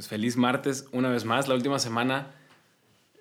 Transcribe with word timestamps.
Pues 0.00 0.08
feliz 0.08 0.38
martes 0.38 0.88
una 0.92 1.10
vez 1.10 1.26
más. 1.26 1.46
La 1.46 1.54
última 1.54 1.78
semana 1.78 2.30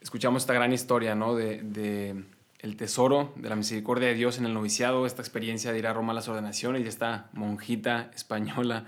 escuchamos 0.01 0.43
esta 0.43 0.53
gran 0.53 0.71
historia, 0.71 1.13
¿no? 1.13 1.35
De, 1.35 1.61
de, 1.61 2.23
el 2.59 2.77
tesoro 2.77 3.33
de 3.35 3.49
la 3.49 3.57
misericordia 3.57 4.07
de 4.07 4.13
Dios 4.13 4.37
en 4.37 4.45
el 4.45 4.53
noviciado, 4.53 5.05
esta 5.05 5.21
experiencia 5.21 5.73
de 5.73 5.79
ir 5.79 5.87
a 5.87 5.93
Roma 5.93 6.13
a 6.13 6.15
las 6.15 6.29
ordenaciones 6.29 6.85
y 6.85 6.87
esta 6.87 7.27
monjita 7.33 8.09
española 8.15 8.85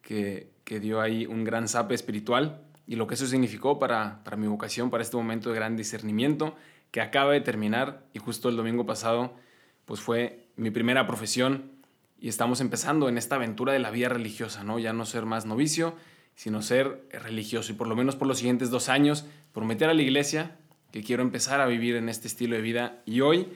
que, 0.00 0.52
que 0.64 0.80
dio 0.80 1.02
ahí 1.02 1.26
un 1.26 1.44
gran 1.44 1.68
sape 1.68 1.94
espiritual 1.94 2.62
y 2.86 2.96
lo 2.96 3.06
que 3.06 3.12
eso 3.12 3.26
significó 3.26 3.78
para, 3.78 4.24
para 4.24 4.38
mi 4.38 4.46
vocación, 4.46 4.88
para 4.88 5.02
este 5.02 5.18
momento 5.18 5.50
de 5.50 5.56
gran 5.56 5.76
discernimiento 5.76 6.56
que 6.92 7.02
acaba 7.02 7.32
de 7.32 7.42
terminar 7.42 8.06
y 8.14 8.20
justo 8.20 8.48
el 8.48 8.56
domingo 8.56 8.86
pasado 8.86 9.34
pues 9.84 10.00
fue 10.00 10.48
mi 10.56 10.70
primera 10.70 11.06
profesión 11.06 11.72
y 12.18 12.28
estamos 12.28 12.62
empezando 12.62 13.06
en 13.10 13.18
esta 13.18 13.34
aventura 13.34 13.74
de 13.74 13.80
la 13.80 13.90
vida 13.90 14.08
religiosa, 14.08 14.64
¿no? 14.64 14.78
Ya 14.78 14.94
no 14.94 15.04
ser 15.04 15.26
más 15.26 15.44
novicio, 15.44 15.94
sino 16.34 16.62
ser 16.62 17.06
religioso. 17.10 17.72
Y 17.72 17.74
por 17.76 17.86
lo 17.86 17.96
menos 17.96 18.16
por 18.16 18.28
los 18.28 18.38
siguientes 18.38 18.70
dos 18.70 18.88
años, 18.88 19.26
prometer 19.52 19.88
a 19.88 19.94
la 19.94 20.02
iglesia 20.02 20.56
que 20.92 21.02
quiero 21.02 21.22
empezar 21.22 21.60
a 21.60 21.66
vivir 21.66 21.96
en 21.96 22.08
este 22.08 22.28
estilo 22.28 22.56
de 22.56 22.62
vida. 22.62 23.02
Y 23.06 23.20
hoy, 23.20 23.48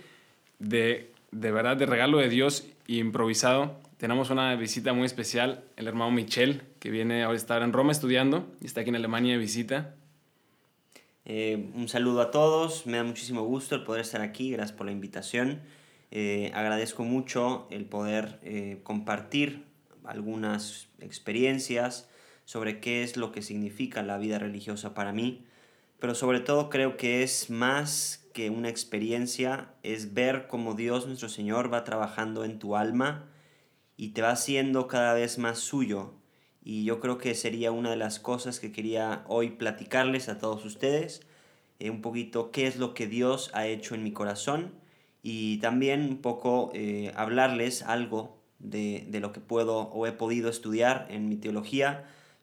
de, 0.59 1.13
de 1.31 1.51
verdad, 1.53 1.77
de 1.77 1.87
regalo 1.87 2.19
de 2.19 2.29
Dios 2.29 2.67
y 2.87 2.99
improvisado, 2.99 3.81
tenemos 3.99 4.31
una 4.31 4.55
visita 4.55 4.93
muy 4.93 5.07
especial, 5.07 5.65
el 5.77 5.89
hermano 5.89 6.13
Michel, 6.13 6.63
que 6.79 6.91
viene 6.91 7.25
ahora 7.25 7.37
estar 7.37 7.63
en 7.63 7.73
Roma 7.73 7.91
estudiando 7.91 8.47
y 8.61 8.67
está 8.67 8.83
aquí 8.83 8.91
en 8.91 8.97
Alemania 8.97 9.33
de 9.33 9.39
visita. 9.39 9.97
Eh, 11.25 11.71
un 11.75 11.89
saludo 11.89 12.23
a 12.23 12.31
todos, 12.31 12.87
me 12.87 12.97
da 12.97 13.05
muchísimo 13.05 13.43
gusto 13.43 13.75
el 13.75 13.83
poder 13.83 14.03
estar 14.03 14.21
aquí, 14.21 14.51
gracias 14.53 14.77
por 14.77 14.87
la 14.87 14.93
invitación. 14.93 15.61
Eh, 16.11 16.53
agradezco 16.55 17.05
mucho 17.05 17.67
el 17.71 17.85
poder 17.85 18.39
eh, 18.43 18.79
compartir 18.83 19.65
algunas 20.05 20.89
experiencias, 21.01 22.09
sobre 22.49 22.81
qué 22.81 23.03
es 23.03 23.19
lo 23.19 23.31
que 23.31 23.43
significa 23.43 24.03
la 24.03 24.17
vida 24.17 24.39
religiosa 24.39 24.95
para 24.95 25.13
mí, 25.13 25.45
pero 25.99 26.15
sobre 26.15 26.41
todo 26.41 26.71
creo 26.71 26.97
que 26.97 27.23
es 27.23 27.51
más 27.51 28.27
que 28.33 28.49
una 28.49 28.71
experiencia, 28.71 29.75
es 29.83 30.15
ver 30.15 30.47
cómo 30.49 30.73
Dios 30.73 31.07
nuestro 31.07 31.29
Señor 31.29 31.71
va 31.71 31.85
trabajando 31.85 32.47
en 32.47 32.59
tu 32.59 32.75
alma 32.75 33.29
y 33.99 34.13
te 34.13 34.23
va 34.23 34.31
haciendo 34.31 34.89
cada 34.89 35.13
vez 35.13 35.37
más 35.37 35.59
suyo. 35.59 36.15
Y 36.63 36.85
yo 36.85 37.01
creo 37.01 37.19
que 37.19 37.35
sería 37.35 37.71
una 37.71 37.91
de 37.91 37.97
las 37.97 38.19
cosas 38.19 38.61
que 38.61 38.73
quería 38.73 39.27
hoy 39.29 39.51
platicarles 39.51 40.31
a 40.31 40.39
todos 40.39 40.65
ustedes, 40.65 41.27
eh, 41.81 41.91
un 41.91 42.01
poquito 42.01 42.51
qué 42.51 42.67
es 42.67 42.77
lo 42.77 42.95
que 42.95 43.07
Dios 43.07 43.51
ha 43.53 43.67
hecho 43.67 43.95
en 43.95 44.03
mi 44.03 44.13
corazón 44.13 44.73
y 45.23 45.59
también 45.59 46.01
un 46.01 46.23
poco 46.23 46.71
eh, 46.73 47.13
hablarles 47.15 47.83
algo 47.83 48.39
de, 48.59 49.05
de 49.11 49.21
lo 49.21 49.33
que 49.33 49.41
puedo 49.41 49.81
o 49.81 50.07
he 50.07 50.13
podido 50.13 50.49
estudiar 50.49 51.09
en 51.11 51.29
mi 51.29 51.37
teología 51.37 52.07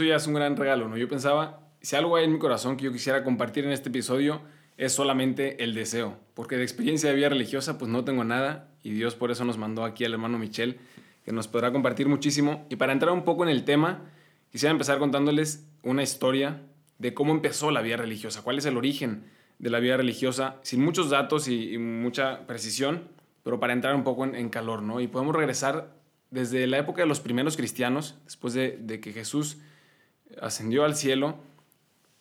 Eso 0.00 0.08
ya 0.08 0.16
es 0.16 0.26
un 0.26 0.34
gran 0.34 0.56
regalo, 0.56 0.88
¿no? 0.88 0.96
Yo 0.96 1.08
pensaba, 1.08 1.60
si 1.82 1.94
algo 1.94 2.16
hay 2.16 2.24
en 2.24 2.32
mi 2.32 2.38
corazón 2.38 2.78
que 2.78 2.84
yo 2.84 2.92
quisiera 2.92 3.22
compartir 3.22 3.66
en 3.66 3.72
este 3.72 3.90
episodio, 3.90 4.40
es 4.78 4.92
solamente 4.92 5.62
el 5.62 5.74
deseo, 5.74 6.16
porque 6.32 6.56
de 6.56 6.62
experiencia 6.62 7.10
de 7.10 7.16
vida 7.16 7.28
religiosa 7.28 7.76
pues 7.76 7.90
no 7.90 8.02
tengo 8.02 8.24
nada 8.24 8.70
y 8.82 8.92
Dios 8.92 9.14
por 9.14 9.30
eso 9.30 9.44
nos 9.44 9.58
mandó 9.58 9.84
aquí 9.84 10.06
al 10.06 10.14
hermano 10.14 10.38
Michel, 10.38 10.78
que 11.22 11.32
nos 11.32 11.48
podrá 11.48 11.70
compartir 11.70 12.08
muchísimo. 12.08 12.66
Y 12.70 12.76
para 12.76 12.94
entrar 12.94 13.12
un 13.12 13.24
poco 13.24 13.42
en 13.42 13.50
el 13.50 13.64
tema, 13.64 14.06
quisiera 14.50 14.72
empezar 14.72 14.98
contándoles 14.98 15.66
una 15.82 16.02
historia 16.02 16.62
de 16.98 17.12
cómo 17.12 17.32
empezó 17.32 17.70
la 17.70 17.82
vida 17.82 17.98
religiosa, 17.98 18.40
cuál 18.40 18.56
es 18.56 18.64
el 18.64 18.78
origen 18.78 19.24
de 19.58 19.68
la 19.68 19.80
vida 19.80 19.98
religiosa, 19.98 20.56
sin 20.62 20.82
muchos 20.82 21.10
datos 21.10 21.46
y, 21.46 21.74
y 21.74 21.78
mucha 21.78 22.46
precisión, 22.46 23.04
pero 23.42 23.60
para 23.60 23.74
entrar 23.74 23.94
un 23.94 24.04
poco 24.04 24.24
en, 24.24 24.34
en, 24.34 24.48
calor, 24.48 24.80
¿no? 24.80 25.02
Y 25.02 25.08
podemos 25.08 25.36
regresar 25.36 25.92
desde 26.30 26.66
la 26.66 26.78
época 26.78 27.02
de 27.02 27.08
los 27.08 27.20
primeros 27.20 27.58
cristianos, 27.58 28.16
después 28.24 28.54
de, 28.54 28.78
de 28.80 29.00
que 29.00 29.12
Jesús 29.12 29.58
ascendió 30.40 30.84
al 30.84 30.96
cielo 30.96 31.36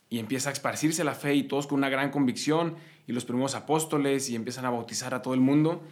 y 0.10 0.20
empieza 0.20 0.50
a 0.50 0.54
esparcirse 0.54 1.04
la 1.04 1.14
fe 1.14 1.36
y 1.36 1.44
todos 1.44 1.68
con 1.68 1.78
una 1.78 1.90
gran 1.90 2.12
convicción 2.12 2.76
y 3.08 3.14
los 3.14 3.26
primeros 3.26 3.56
apóstoles 3.56 4.30
y 4.30 4.36
empiezan 4.36 4.66
a 4.66 4.70
bautizar 4.70 5.14
a 5.14 5.22
todo 5.22 5.34
el 5.34 5.40
mundo 5.40 5.84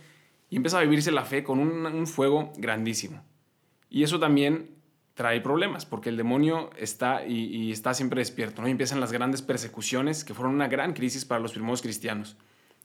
y 0.49 0.55
empieza 0.55 0.79
a 0.79 0.81
vivirse 0.81 1.11
la 1.11 1.25
fe 1.25 1.43
con 1.43 1.59
un, 1.59 2.07
fuego 2.07 2.53
grandísimo. 2.57 3.23
Y 3.89 4.03
eso 4.03 4.19
también 4.19 4.71
trae 5.13 5.41
problemas 5.41 5.85
porque 5.85 6.09
el 6.09 6.17
demonio 6.17 6.69
está 6.77 7.25
y, 7.25 7.45
y, 7.45 7.71
está 7.71 7.93
siempre 7.93 8.19
despierto, 8.19 8.61
¿no? 8.61 8.67
Y 8.67 8.71
empiezan 8.71 8.99
las 8.99 9.11
grandes 9.11 9.41
persecuciones 9.41 10.23
que 10.23 10.33
fueron 10.33 10.55
una 10.55 10.67
gran 10.67 10.93
crisis 10.93 11.25
para 11.25 11.39
los 11.39 11.51
primeros 11.51 11.81
cristianos. 11.81 12.37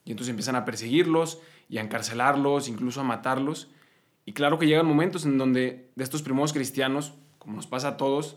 Y 0.04 0.10
entonces 0.10 0.30
empiezan 0.30 0.56
a 0.56 0.64
perseguirlos 0.64 1.40
y 1.68 1.78
a 1.78 1.80
encarcelarlos, 1.80 2.68
incluso 2.68 3.00
a 3.00 3.04
matarlos. 3.04 3.70
Y 4.24 4.32
claro 4.32 4.58
que 4.58 4.66
llegan 4.66 4.86
momentos 4.86 5.24
en 5.24 5.38
donde 5.38 5.90
de 5.94 6.04
estos 6.04 6.22
primeros 6.22 6.52
cristianos, 6.52 7.14
como 7.38 7.56
nos 7.56 7.66
pasa 7.66 7.88
a 7.88 7.96
todos, 7.96 8.36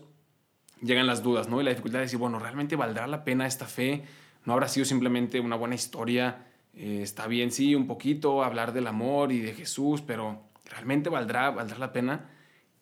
llegan 0.82 1.06
las 1.06 1.22
dudas, 1.22 1.48
¿no? 1.48 1.60
Y 1.60 1.64
la 1.64 1.70
dificultad 1.70 1.98
de 1.98 2.04
decir, 2.04 2.18
bueno, 2.18 2.38
¿realmente 2.38 2.76
valdrá 2.76 3.06
la 3.06 3.24
pena 3.24 3.46
esta 3.46 3.66
fe? 3.66 4.04
¿No 4.44 4.52
habrá 4.52 4.68
sido 4.68 4.84
simplemente 4.84 5.40
una 5.40 5.56
buena 5.56 5.74
historia? 5.74 6.46
Eh, 6.74 7.00
está 7.02 7.26
bien, 7.26 7.50
sí, 7.50 7.74
un 7.74 7.86
poquito 7.86 8.44
hablar 8.44 8.72
del 8.72 8.86
amor 8.86 9.32
y 9.32 9.40
de 9.40 9.54
Jesús, 9.54 10.02
pero 10.02 10.42
¿realmente 10.64 11.08
valdrá, 11.08 11.50
valdrá 11.50 11.78
la 11.78 11.92
pena? 11.92 12.30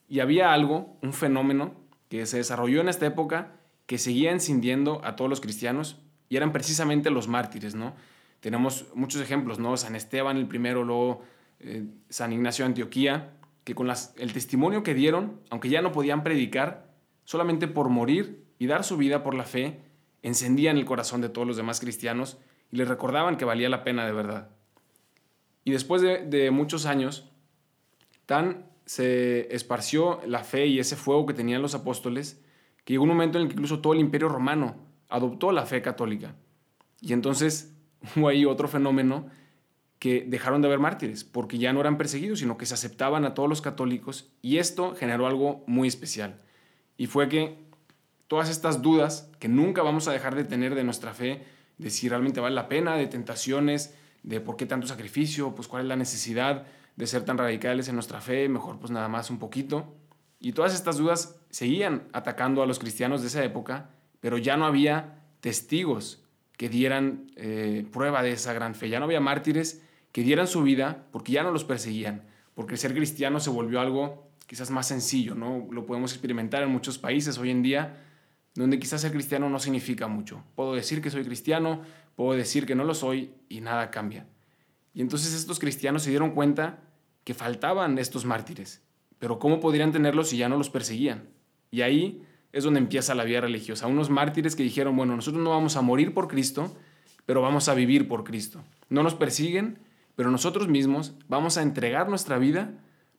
Y 0.09 0.21
había 0.21 0.53
algo, 0.53 0.97
un 1.03 1.13
fenómeno 1.13 1.75
que 2.09 2.27
se 2.27 2.39
desarrolló 2.39 2.81
en 2.81 2.89
esta 2.89 3.07
época 3.07 3.53
que 3.87 3.99
seguía 3.99 4.33
encendiendo 4.33 5.01
a 5.05 5.17
todos 5.17 5.29
los 5.29 5.41
cristianos 5.41 5.99
y 6.29 6.37
eran 6.37 6.53
precisamente 6.53 7.11
los 7.11 7.29
mártires, 7.29 7.75
¿no? 7.75 7.95
Tenemos 8.41 8.87
muchos 8.95 9.23
ejemplos, 9.23 9.59
¿no? 9.59 9.77
San 9.77 9.95
Esteban 9.97 10.37
el 10.37 10.47
primero, 10.47 10.85
luego 10.85 11.23
eh, 11.61 11.87
San 12.09 12.33
Ignacio 12.33 12.65
de 12.65 12.71
Antioquía, 12.71 13.33
que 13.65 13.75
con 13.75 13.89
el 13.89 14.33
testimonio 14.33 14.83
que 14.83 14.95
dieron, 14.95 15.41
aunque 15.51 15.71
ya 15.71 15.81
no 15.81 15.93
podían 15.93 16.23
predicar, 16.23 16.94
solamente 17.25 17.69
por 17.69 17.89
morir 17.89 18.45
y 18.59 18.67
dar 18.67 18.85
su 18.85 18.97
vida 18.97 19.23
por 19.23 19.35
la 19.35 19.45
fe, 19.45 19.81
encendían 20.23 20.77
el 20.77 20.85
corazón 20.85 21.21
de 21.21 21.29
todos 21.29 21.47
los 21.47 21.57
demás 21.57 21.81
cristianos 21.81 22.39
y 22.71 22.77
les 22.77 22.89
recordaban 22.89 23.37
que 23.37 23.45
valía 23.45 23.69
la 23.69 23.85
pena 23.85 24.07
de 24.07 24.13
verdad. 24.13 24.51
Y 25.65 25.73
después 25.73 26.03
de, 26.03 26.25
de 26.25 26.51
muchos 26.51 26.87
años, 26.87 27.31
tan 28.27 28.67
se 28.87 29.55
esparció 29.55 30.21
la 30.27 30.45
fe 30.45 30.67
y 30.67 30.79
ese 30.79 30.97
fuego 30.97 31.27
que 31.27 31.35
tenían 31.35 31.63
los 31.63 31.75
apóstoles, 31.75 32.43
que 32.85 32.93
llegó 32.93 33.05
un 33.05 33.11
momento 33.11 33.39
en 33.39 33.43
el 33.43 33.49
que 33.49 33.55
incluso 33.55 33.81
todo 33.81 33.95
el 33.95 34.01
imperio 34.01 34.29
romano 34.29 34.77
adoptó 35.09 35.53
la 35.53 35.65
fe 35.65 35.81
católica. 35.81 36.35
Y 37.01 37.13
entonces 37.13 37.75
hubo 38.17 38.29
ahí 38.29 38.45
otro 38.45 38.69
fenómeno 38.69 39.27
que 39.99 40.25
dejaron 40.27 40.61
de 40.61 40.69
haber 40.69 40.81
mártires, 40.81 41.25
porque 41.25 41.57
ya 41.57 41.73
no 41.73 41.81
eran 41.81 41.97
perseguidos, 41.97 42.41
sino 42.41 42.59
que 42.59 42.67
se 42.67 42.75
aceptaban 42.75 43.25
a 43.25 43.33
todos 43.33 43.49
los 43.49 43.63
católicos, 43.63 44.31
y 44.43 44.59
esto 44.59 44.95
generó 44.95 45.27
algo 45.27 45.65
muy 45.67 45.89
especial. 45.89 46.43
Y 46.97 47.07
fue 47.07 47.29
que 47.29 47.59
todas 48.29 48.51
estas 48.51 48.83
dudas 48.83 49.31
que 49.39 49.49
nunca 49.49 49.83
vamos 49.83 50.09
a 50.09 50.13
dejar 50.13 50.35
de 50.35 50.45
tener 50.45 50.75
de 50.75 50.85
nuestra 50.85 51.15
fe, 51.15 51.45
de 51.79 51.91
si 51.91 52.09
realmente 52.09 52.41
vale 52.41 52.55
la 52.55 52.69
pena, 52.69 52.97
de 52.97 53.07
tentaciones, 53.07 53.95
de 54.23 54.41
por 54.41 54.57
qué 54.57 54.67
tanto 54.67 54.87
sacrificio, 54.87 55.55
pues 55.55 55.69
cuál 55.69 55.83
es 55.83 55.89
la 55.89 55.97
necesidad 55.97 56.67
de 56.97 57.07
ser 57.07 57.25
tan 57.25 57.39
radicales 57.39 57.89
en 57.89 57.95
nuestra 57.95 58.21
fe, 58.21 58.49
mejor 58.49 58.79
pues 58.79 58.91
nada 58.91 59.09
más 59.09 59.31
un 59.31 59.39
poquito. 59.39 59.95
Y 60.41 60.53
todas 60.53 60.75
estas 60.75 60.99
dudas 60.99 61.41
seguían 61.51 62.09
atacando 62.13 62.63
a 62.63 62.67
los 62.67 62.79
cristianos 62.79 63.23
de 63.23 63.29
esa 63.29 63.45
época, 63.45 63.91
pero 64.21 64.39
ya 64.39 64.57
no 64.57 64.67
había 64.67 65.23
testigos 65.41 66.25
que 66.57 66.69
dieran 66.69 67.27
eh, 67.37 67.87
prueba 67.93 68.23
de 68.23 68.33
esa 68.33 68.53
gran 68.53 68.75
fe, 68.75 68.89
ya 68.89 68.99
no 68.99 69.07
había 69.07 69.21
mártires 69.21 69.83
que 70.13 70.23
dieran 70.23 70.47
su 70.47 70.63
vida 70.63 71.07
porque 71.11 71.33
ya 71.33 71.43
no 71.43 71.51
los 71.51 71.65
perseguían, 71.65 72.23
porque 72.55 72.77
ser 72.77 72.95
cristiano 72.95 73.41
se 73.41 73.51
volvió 73.51 73.81
algo 73.81 74.24
quizás 74.47 74.71
más 74.71 74.89
sencillo, 74.89 75.35
¿no? 75.35 75.67
Lo 75.71 75.87
podemos 75.87 76.13
experimentar 76.13 76.63
en 76.63 76.71
muchos 76.71 76.99
países 76.99 77.39
hoy 77.39 77.51
en 77.51 77.63
día, 77.63 78.03
donde 78.55 78.79
quizás 78.79 79.01
ser 79.01 79.13
cristiano 79.13 79.49
no 79.49 79.59
significa 79.59 80.07
mucho. 80.07 80.45
Puedo 80.55 80.75
decir 80.75 81.03
que 81.03 81.11
soy 81.11 81.25
cristiano, 81.25 81.83
puedo 82.17 82.37
decir 82.37 82.67
que 82.67 82.75
no 82.75 82.85
lo 82.85 82.95
soy 82.95 83.33
y 83.49 83.61
nada 83.61 83.91
cambia. 83.91 84.27
Y 84.93 85.01
entonces 85.01 85.35
estos 85.35 85.59
cristianos 85.59 86.03
se 86.03 86.11
dieron 86.11 86.31
cuenta 86.31 86.79
que 87.25 87.35
faltaban 87.35 87.99
estos 87.99 88.25
mártires, 88.25 88.83
pero 89.19 89.39
¿cómo 89.39 89.61
podrían 89.61 89.93
tenerlos 89.93 90.29
si 90.29 90.37
ya 90.37 90.49
no 90.49 90.57
los 90.57 90.71
perseguían? 90.71 91.29
Y 91.71 91.81
ahí 91.83 92.23
es 92.53 92.63
donde 92.63 92.79
empieza 92.79 93.17
la 93.17 93.25
vida 93.25 93.41
religiosa. 93.41 93.89
Unos 93.89 94.11
mártires 94.11 94.55
que 94.55 94.63
dijeron, 94.63 94.95
bueno, 94.97 95.17
nosotros 95.17 95.43
no 95.43 95.51
vamos 95.51 95.77
a 95.77 95.83
morir 95.83 96.15
por 96.15 96.29
Cristo, 96.29 96.77
pero 97.27 97.43
vamos 97.43 97.69
a 97.69 97.75
vivir 97.75 98.07
por 98.07 98.23
Cristo. 98.23 98.63
No 98.89 99.03
nos 99.03 99.15
persiguen, 99.15 99.79
pero 100.15 100.31
nosotros 100.31 100.69
mismos 100.69 101.15
vamos 101.27 101.57
a 101.57 101.63
entregar 101.63 102.09
nuestra 102.09 102.39
vida 102.39 102.75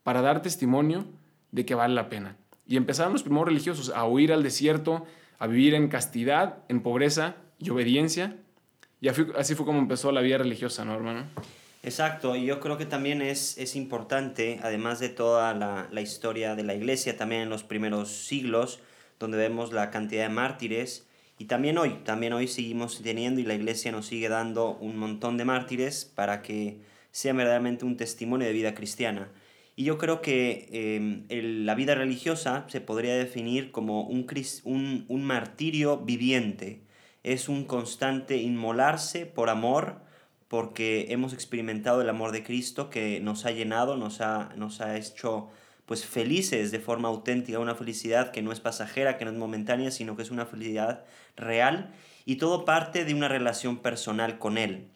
para 0.05 0.21
dar 0.21 0.43
testimonio 0.43 1.03
de 1.51 1.65
que 1.65 1.73
vale 1.73 1.95
la 1.95 2.09
pena. 2.09 2.37
Y 2.67 2.77
empezaron 2.77 3.11
los 3.11 3.23
primeros 3.23 3.47
religiosos 3.47 3.89
a 3.89 4.05
huir 4.05 4.31
al 4.31 4.43
desierto, 4.43 5.03
a 5.39 5.47
vivir 5.47 5.73
en 5.73 5.87
castidad, 5.87 6.59
en 6.69 6.83
pobreza 6.83 7.37
y 7.57 7.71
obediencia. 7.71 8.37
Y 9.01 9.07
así 9.07 9.55
fue 9.55 9.65
como 9.65 9.79
empezó 9.79 10.11
la 10.11 10.21
vida 10.21 10.37
religiosa, 10.37 10.85
¿no, 10.85 10.93
hermano? 10.93 11.25
Exacto, 11.81 12.35
y 12.35 12.45
yo 12.45 12.59
creo 12.59 12.77
que 12.77 12.85
también 12.85 13.23
es, 13.23 13.57
es 13.57 13.75
importante, 13.75 14.59
además 14.61 14.99
de 14.99 15.09
toda 15.09 15.55
la, 15.55 15.87
la, 15.91 16.01
historia 16.01 16.55
de 16.55 16.63
la 16.63 16.75
iglesia, 16.75 17.17
también 17.17 17.41
en 17.41 17.49
los 17.49 17.63
primeros 17.63 18.09
siglos, 18.09 18.81
donde 19.19 19.37
vemos 19.37 19.73
la 19.73 19.89
cantidad 19.89 20.27
de 20.27 20.29
mártires, 20.29 21.07
y 21.39 21.45
también 21.45 21.79
hoy, 21.79 22.01
también 22.03 22.33
hoy 22.33 22.47
seguimos 22.47 23.01
teniendo 23.01 23.41
y 23.41 23.43
la 23.43 23.55
iglesia 23.55 23.91
nos 23.91 24.05
sigue 24.05 24.29
dando 24.29 24.77
un 24.77 24.97
montón 24.97 25.37
de 25.37 25.45
mártires 25.45 26.05
para 26.05 26.43
que 26.43 26.77
sea 27.11 27.33
verdaderamente 27.33 27.85
un 27.85 27.97
testimonio 27.97 28.45
de 28.45 28.53
vida 28.53 28.75
cristiana. 28.75 29.29
Y 29.75 29.83
yo 29.83 29.97
creo 29.97 30.21
que 30.21 30.69
em, 30.71 31.25
la 31.65 31.75
vida 31.75 31.95
religiosa 31.95 32.65
se 32.69 32.81
podría 32.81 33.15
definir 33.15 33.71
como 33.71 34.03
un, 34.03 34.25
un, 34.63 35.05
un 35.07 35.23
martirio 35.23 35.97
viviente. 35.97 36.83
Es 37.23 37.49
un 37.49 37.65
constante 37.65 38.37
inmolarse 38.37 39.25
por 39.25 39.49
amor, 39.49 40.01
porque 40.47 41.07
hemos 41.09 41.33
experimentado 41.33 42.01
el 42.01 42.09
amor 42.09 42.31
de 42.31 42.43
Cristo 42.43 42.89
que 42.89 43.19
nos 43.19 43.45
ha 43.45 43.51
llenado, 43.51 43.97
nos 43.97 44.21
ha, 44.21 44.53
nos 44.55 44.79
ha 44.79 44.95
hecho 44.95 45.49
pues 45.85 46.05
felices 46.05 46.71
de 46.71 46.79
forma 46.79 47.09
auténtica, 47.09 47.59
una 47.59 47.75
felicidad 47.75 48.31
que 48.31 48.41
no 48.41 48.51
es 48.51 48.59
pasajera, 48.59 49.17
que 49.17 49.25
no 49.25 49.31
es 49.31 49.37
momentánea, 49.37 49.91
sino 49.91 50.15
que 50.15 50.23
es 50.23 50.31
una 50.31 50.45
felicidad 50.45 51.03
real 51.35 51.93
y 52.25 52.37
todo 52.37 52.65
parte 52.65 53.05
de 53.05 53.13
una 53.13 53.27
relación 53.27 53.79
personal 53.79 54.39
con 54.39 54.57
Él. 54.57 54.87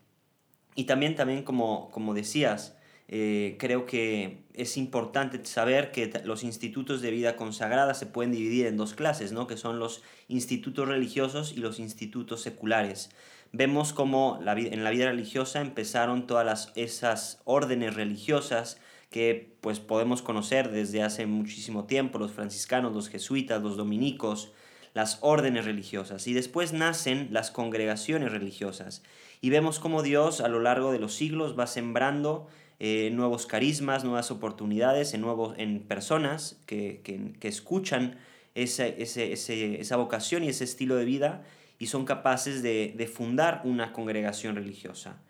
Y 0.75 0.85
también, 0.85 1.15
también 1.15 1.43
como, 1.43 1.89
como 1.91 2.13
decías, 2.13 2.75
eh, 3.09 3.57
creo 3.59 3.85
que 3.85 4.43
es 4.53 4.77
importante 4.77 5.43
saber 5.45 5.91
que 5.91 6.11
los 6.23 6.43
institutos 6.43 7.01
de 7.01 7.11
vida 7.11 7.35
consagrada 7.35 7.93
se 7.93 8.05
pueden 8.05 8.31
dividir 8.31 8.67
en 8.67 8.77
dos 8.77 8.93
clases, 8.93 9.31
¿no? 9.31 9.47
que 9.47 9.57
son 9.57 9.79
los 9.79 10.03
institutos 10.27 10.87
religiosos 10.87 11.51
y 11.51 11.57
los 11.57 11.79
institutos 11.79 12.41
seculares 12.41 13.09
vemos 13.51 13.93
cómo 13.93 14.39
la, 14.41 14.53
en 14.53 14.83
la 14.83 14.91
vida 14.91 15.05
religiosa 15.05 15.61
empezaron 15.61 16.27
todas 16.27 16.45
las, 16.45 16.71
esas 16.75 17.41
órdenes 17.45 17.95
religiosas 17.95 18.79
que 19.09 19.55
pues 19.61 19.79
podemos 19.79 20.21
conocer 20.21 20.69
desde 20.69 21.01
hace 21.01 21.25
muchísimo 21.25 21.85
tiempo, 21.85 22.19
los 22.19 22.31
franciscanos, 22.31 22.93
los 22.93 23.09
jesuitas, 23.09 23.61
los 23.61 23.75
dominicos, 23.75 24.51
las 24.93 25.17
órdenes 25.21 25.65
religiosas. 25.65 26.27
Y 26.27 26.33
después 26.33 26.73
nacen 26.73 27.29
las 27.31 27.49
congregaciones 27.49 28.31
religiosas. 28.31 29.01
Y 29.41 29.49
vemos 29.49 29.79
cómo 29.79 30.03
Dios 30.03 30.41
a 30.41 30.47
lo 30.47 30.59
largo 30.59 30.91
de 30.91 30.99
los 30.99 31.15
siglos 31.15 31.57
va 31.57 31.65
sembrando 31.65 32.47
eh, 32.79 33.09
nuevos 33.11 33.45
carismas, 33.45 34.03
nuevas 34.03 34.31
oportunidades 34.31 35.13
en, 35.13 35.21
nuevos, 35.21 35.53
en 35.57 35.81
personas 35.81 36.61
que, 36.65 37.01
que, 37.03 37.47
escuchan 37.47 38.17
esa, 38.55 38.87
ese, 38.87 39.33
esa 39.33 39.97
vocación 39.97 40.43
y 40.43 40.49
ese 40.49 40.63
estilo 40.63 40.95
de 40.95 41.05
vida 41.05 41.43
y 41.79 41.87
son 41.87 42.05
capaces 42.05 42.61
de, 42.61 43.11
fundar 43.11 43.61
una 43.63 43.93
congregación 43.93 44.55
religiosa. 44.55 45.21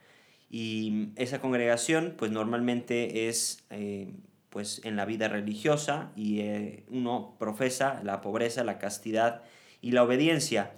Y 0.50 1.10
esa 1.16 1.40
congregación, 1.40 2.16
pues 2.18 2.32
normalmente 2.32 3.30
es 3.30 3.64
eh, 3.70 4.12
pues 4.50 4.82
en 4.84 4.96
la 4.96 5.06
vida 5.06 5.28
religiosa 5.28 6.12
y 6.16 6.40
eh, 6.40 6.86
uno 6.90 7.36
profesa 7.38 8.02
la 8.04 8.22
pobreza, 8.22 8.64
la 8.64 8.80
castidad 8.80 9.44
y 9.80 9.92
la 9.92 10.04
obediencia. 10.04 10.72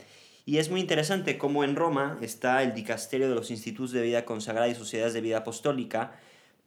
Y 0.46 0.58
es 0.58 0.70
muy 0.70 0.82
interesante 0.82 1.38
cómo 1.38 1.64
en 1.64 1.78
Roma 1.78 2.18
está 2.22 2.64
el 2.64 2.74
dicasterio 2.74 3.30
de 3.30 3.36
los 3.36 3.50
institutos 3.50 3.94
de 3.94 4.02
vida 4.02 4.26
consagrada 4.26 4.68
y 4.68 4.76
sociedades 4.76 5.14
de 5.14 5.22
vida 5.22 5.38
apostólica, 5.38 6.20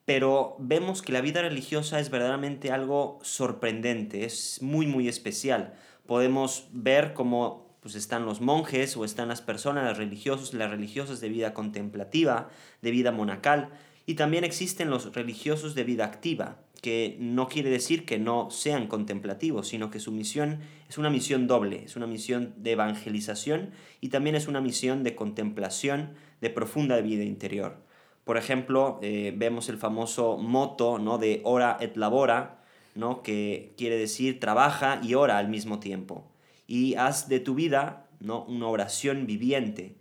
pero 0.05 0.57
vemos 0.59 1.03
que 1.03 1.13
la 1.13 1.21
vida 1.21 1.43
religiosa 1.43 1.99
es 2.01 2.11
verdaderamente 2.11 2.71
algo 2.71 3.19
sorprendente, 3.23 4.25
es 4.25 4.61
muy, 4.61 4.87
muy 4.87 5.09
especial. 5.09 5.75
Podemos 6.07 6.69
ver 6.73 7.15
cómo 7.15 7.65
pues 7.81 7.95
están 7.95 8.25
los 8.25 8.41
monjes 8.41 8.97
o 8.97 9.05
están 9.05 9.29
las 9.29 9.43
personas, 9.43 9.85
las 9.85 9.99
religiosos, 9.99 10.55
las 10.55 10.71
religiosas 10.71 11.21
de 11.21 11.29
vida 11.29 11.53
contemplativa, 11.53 12.49
de 12.81 12.91
vida 12.91 13.13
monacal, 13.13 13.71
y 14.07 14.15
también 14.15 14.45
existen 14.45 14.91
los 14.91 15.15
religiosos 15.15 15.75
de 15.75 15.85
vida 15.85 16.05
activa, 16.05 16.59
que 16.83 17.17
no 17.19 17.49
quiere 17.49 17.71
decir 17.71 18.05
que 18.05 18.19
no 18.19 18.51
sean 18.51 18.87
contemplativos, 18.87 19.69
sino 19.69 19.91
que 19.91 20.01
su 20.01 20.13
misión 20.13 20.61
es 20.89 20.99
una 20.99 21.09
misión 21.09 21.47
doble, 21.47 21.85
es 21.85 21.97
una 21.97 22.07
misión 22.07 22.55
de 22.59 22.73
evangelización 22.73 23.71
y 24.03 24.11
también 24.11 24.37
es 24.37 24.49
una 24.49 24.61
misión 24.61 25.03
de 25.03 25.15
contemplación 25.15 26.15
de 26.43 26.51
profunda 26.51 27.01
vida 27.01 27.25
interior. 27.25 27.84
Por 28.25 28.37
ejemplo, 28.37 28.99
eh, 29.03 29.33
vemos 29.37 29.69
el 29.69 29.79
famoso 29.79 30.39
moto 30.39 30.99
¿no? 30.99 31.19
de 31.19 31.41
ora 31.45 31.77
et 31.81 31.97
labora, 31.97 32.63
¿no? 32.95 33.23
que 33.23 33.75
quiere 33.77 33.97
decir 33.99 34.41
trabaja 34.41 35.01
y 35.03 35.15
ora 35.15 35.39
al 35.39 35.49
mismo 35.49 35.79
tiempo 35.79 36.25
y 36.67 36.95
haz 36.95 37.29
de 37.29 37.41
tu 37.41 37.55
vida 37.55 38.07
¿no? 38.21 38.45
una 38.45 38.69
oración 38.69 39.27
viviente. 39.27 39.97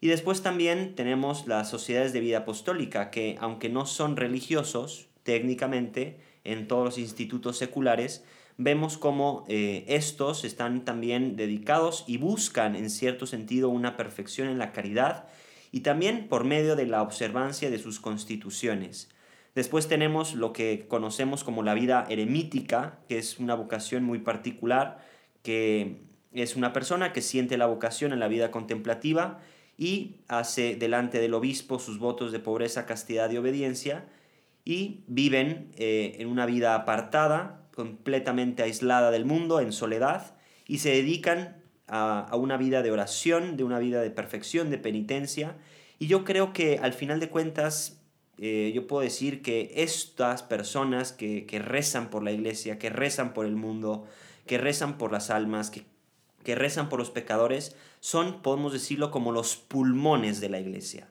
Y 0.00 0.08
después 0.08 0.42
también 0.42 0.94
tenemos 0.94 1.46
las 1.46 1.70
sociedades 1.70 2.12
de 2.12 2.20
vida 2.20 2.38
apostólica, 2.38 3.10
que 3.10 3.36
aunque 3.40 3.68
no 3.68 3.86
son 3.86 4.16
religiosos 4.16 5.08
técnicamente 5.22 6.18
en 6.44 6.66
todos 6.66 6.84
los 6.84 6.98
institutos 6.98 7.56
seculares, 7.56 8.24
vemos 8.58 8.98
como 8.98 9.44
eh, 9.48 9.84
estos 9.86 10.44
están 10.44 10.84
también 10.84 11.36
dedicados 11.36 12.04
y 12.08 12.16
buscan 12.16 12.74
en 12.74 12.90
cierto 12.90 13.26
sentido 13.26 13.68
una 13.68 13.96
perfección 13.96 14.48
en 14.48 14.58
la 14.58 14.72
caridad 14.72 15.28
y 15.72 15.80
también 15.80 16.28
por 16.28 16.44
medio 16.44 16.76
de 16.76 16.86
la 16.86 17.02
observancia 17.02 17.70
de 17.70 17.78
sus 17.78 17.98
constituciones. 17.98 19.08
Después 19.54 19.88
tenemos 19.88 20.34
lo 20.34 20.52
que 20.52 20.86
conocemos 20.86 21.42
como 21.44 21.62
la 21.62 21.74
vida 21.74 22.06
eremítica, 22.08 22.98
que 23.08 23.18
es 23.18 23.38
una 23.38 23.54
vocación 23.54 24.04
muy 24.04 24.18
particular, 24.18 25.04
que 25.42 26.02
es 26.32 26.56
una 26.56 26.72
persona 26.72 27.12
que 27.12 27.22
siente 27.22 27.56
la 27.56 27.66
vocación 27.66 28.12
en 28.12 28.20
la 28.20 28.28
vida 28.28 28.50
contemplativa 28.50 29.40
y 29.76 30.16
hace 30.28 30.76
delante 30.76 31.18
del 31.20 31.34
obispo 31.34 31.78
sus 31.78 31.98
votos 31.98 32.32
de 32.32 32.38
pobreza, 32.38 32.86
castidad 32.86 33.30
y 33.30 33.38
obediencia 33.38 34.06
y 34.64 35.04
viven 35.06 35.72
eh, 35.76 36.16
en 36.18 36.28
una 36.28 36.46
vida 36.46 36.74
apartada, 36.74 37.66
completamente 37.74 38.62
aislada 38.62 39.10
del 39.10 39.24
mundo, 39.24 39.60
en 39.60 39.72
soledad, 39.72 40.36
y 40.66 40.78
se 40.78 40.90
dedican 40.90 41.61
a, 41.88 42.34
una 42.36 42.56
vida 42.56 42.82
de 42.82 42.90
oración, 42.90 43.56
de 43.56 43.64
una 43.64 43.78
vida 43.78 44.00
de 44.00 44.10
perfección, 44.10 44.70
de 44.70 44.78
penitencia. 44.78 45.56
Y 45.98 46.06
yo 46.06 46.24
creo 46.24 46.52
que 46.52 46.78
al 46.78 46.92
final 46.92 47.20
de 47.20 47.28
cuentas, 47.28 48.00
eh, 48.38 48.72
yo 48.74 48.86
puedo 48.86 49.02
decir 49.02 49.42
que 49.42 49.72
estas 49.76 50.42
personas 50.42 51.12
que, 51.12 51.46
que 51.46 51.58
rezan 51.58 52.10
por 52.10 52.22
la 52.22 52.32
iglesia, 52.32 52.78
que 52.78 52.90
rezan 52.90 53.34
por 53.34 53.46
el 53.46 53.56
mundo, 53.56 54.06
que 54.46 54.58
rezan 54.58 54.98
por 54.98 55.12
las 55.12 55.30
almas, 55.30 55.70
que, 55.70 55.84
que 56.44 56.54
rezan 56.54 56.88
por 56.88 56.98
los 56.98 57.10
pecadores, 57.10 57.76
son, 58.00 58.42
podemos 58.42 58.72
decirlo, 58.72 59.10
como 59.10 59.32
los 59.32 59.56
pulmones 59.56 60.40
de 60.40 60.48
la 60.48 60.60
iglesia. 60.60 61.08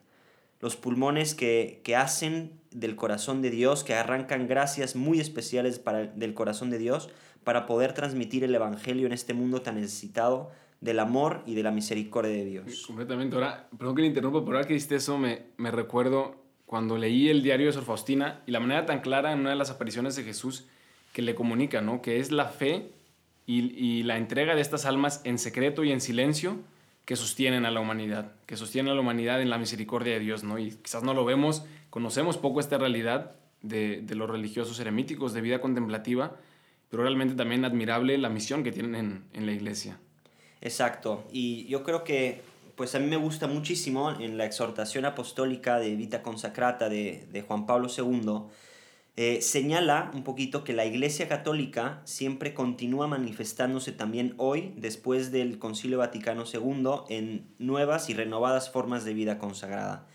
Los 0.60 0.76
pulmones 0.76 1.34
que, 1.34 1.82
que 1.84 1.96
hacen 1.96 2.60
del 2.70 2.96
corazón 2.96 3.42
de 3.42 3.50
Dios, 3.50 3.84
que 3.84 3.96
arrancan 3.96 4.48
gracias 4.48 4.96
muy 4.96 5.20
especiales 5.20 5.80
para, 5.80 6.06
del 6.06 6.34
corazón 6.34 6.70
de 6.70 6.78
Dios 6.78 7.10
para 7.44 7.66
poder 7.66 7.94
transmitir 7.94 8.44
el 8.44 8.54
Evangelio 8.54 9.08
en 9.08 9.14
este 9.14 9.34
mundo 9.34 9.62
tan 9.62 9.76
necesitado 9.76 10.52
del 10.80 11.00
amor 11.00 11.44
y 11.46 11.56
de 11.56 11.64
la 11.64 11.72
misericordia 11.72 12.32
de 12.32 12.46
Dios. 12.46 12.86
Completamente. 12.88 13.36
Ahora, 13.36 13.68
perdón 13.78 13.96
que 13.96 14.02
le 14.02 14.08
interrumpa, 14.08 14.44
por 14.44 14.56
ahora 14.56 14.68
que 14.68 14.74
dijiste 14.74 14.96
eso, 14.96 15.18
me, 15.18 15.44
me 15.58 15.72
recuerdo 15.72 16.36
cuando 16.66 16.98
leí 16.98 17.30
el 17.30 17.44
diario 17.44 17.68
de 17.68 17.74
Sor 17.74 17.84
Faustina 17.84 18.42
y 18.48 18.52
la 18.52 18.60
manera 18.60 18.86
tan 18.86 19.02
clara 19.02 19.34
en 19.34 19.40
una 19.40 19.50
de 19.52 19.56
las 19.56 19.70
apariciones 19.70 20.16
de 20.16 20.24
Jesús 20.24 20.68
que 21.14 21.22
le 21.22 21.36
comunica, 21.36 21.82
¿no? 21.82 22.02
Que 22.02 22.20
es 22.20 22.32
la 22.32 22.46
fe 22.46 22.92
y, 23.46 24.04
la 24.04 24.18
entrega 24.18 24.56
de 24.56 24.62
estas 24.62 24.86
almas 24.86 25.22
en 25.26 25.38
secreto 25.38 25.84
y 25.84 25.92
en 25.92 26.00
silencio 26.00 26.60
que 27.06 27.16
sostienen 27.16 27.66
a 27.66 27.72
la 27.72 27.80
humanidad, 27.80 28.32
que 28.46 28.56
sostienen 28.56 28.92
a 28.92 28.96
la 28.96 29.02
humanidad 29.02 29.42
en 29.42 29.50
la 29.50 29.58
misericordia 29.58 30.14
de 30.14 30.20
Dios, 30.20 30.44
¿no? 30.44 30.58
Y 30.60 30.72
quizás 30.72 31.04
no 31.04 31.14
lo 31.14 31.26
vemos, 31.26 31.66
conocemos 31.90 32.38
poco 32.38 32.60
esta 32.60 32.78
realidad 32.78 33.36
de, 33.62 34.06
los 34.16 34.30
religiosos 34.30 34.80
eremíticos 34.80 35.34
de 35.34 35.42
vida 35.42 35.60
contemplativa, 35.60 36.38
pero 36.92 37.02
realmente 37.02 37.34
también 37.34 37.66
admirable 37.66 38.16
la 38.20 38.30
misión 38.30 38.64
que 38.64 38.72
tienen 38.72 39.26
en, 39.34 39.46
la 39.48 39.52
iglesia. 39.52 39.98
Exacto, 40.62 41.26
y 41.32 41.66
yo 41.66 41.84
creo 41.84 42.04
que 42.04 42.42
pues 42.76 42.94
a 42.94 43.00
mí 43.00 43.08
me 43.08 43.18
gusta 43.18 43.48
muchísimo 43.48 44.12
en 44.12 44.38
la 44.38 44.46
exhortación 44.46 45.06
apostólica 45.06 45.80
de 45.80 45.96
Vita 45.96 46.22
Consacrata 46.22 46.90
de, 46.90 47.28
de 47.32 47.42
Juan 47.42 47.66
Pablo 47.66 47.88
II, 47.96 48.50
eh, 49.18 49.42
señala 49.42 50.10
un 50.14 50.24
poquito 50.24 50.64
que 50.64 50.72
la 50.72 50.86
Iglesia 50.86 51.28
Católica 51.28 52.02
siempre 52.06 52.54
continúa 52.54 53.08
manifestándose 53.08 53.92
también 53.92 54.34
hoy, 54.38 54.74
después 54.78 55.32
del 55.32 55.60
Concilio 55.60 55.98
Vaticano 55.98 56.46
II, 56.52 57.06
en 57.10 57.54
nuevas 57.60 58.10
y 58.10 58.14
renovadas 58.14 58.72
formas 58.72 59.04
de 59.04 59.14
vida 59.14 59.38
consagrada. 59.38 60.08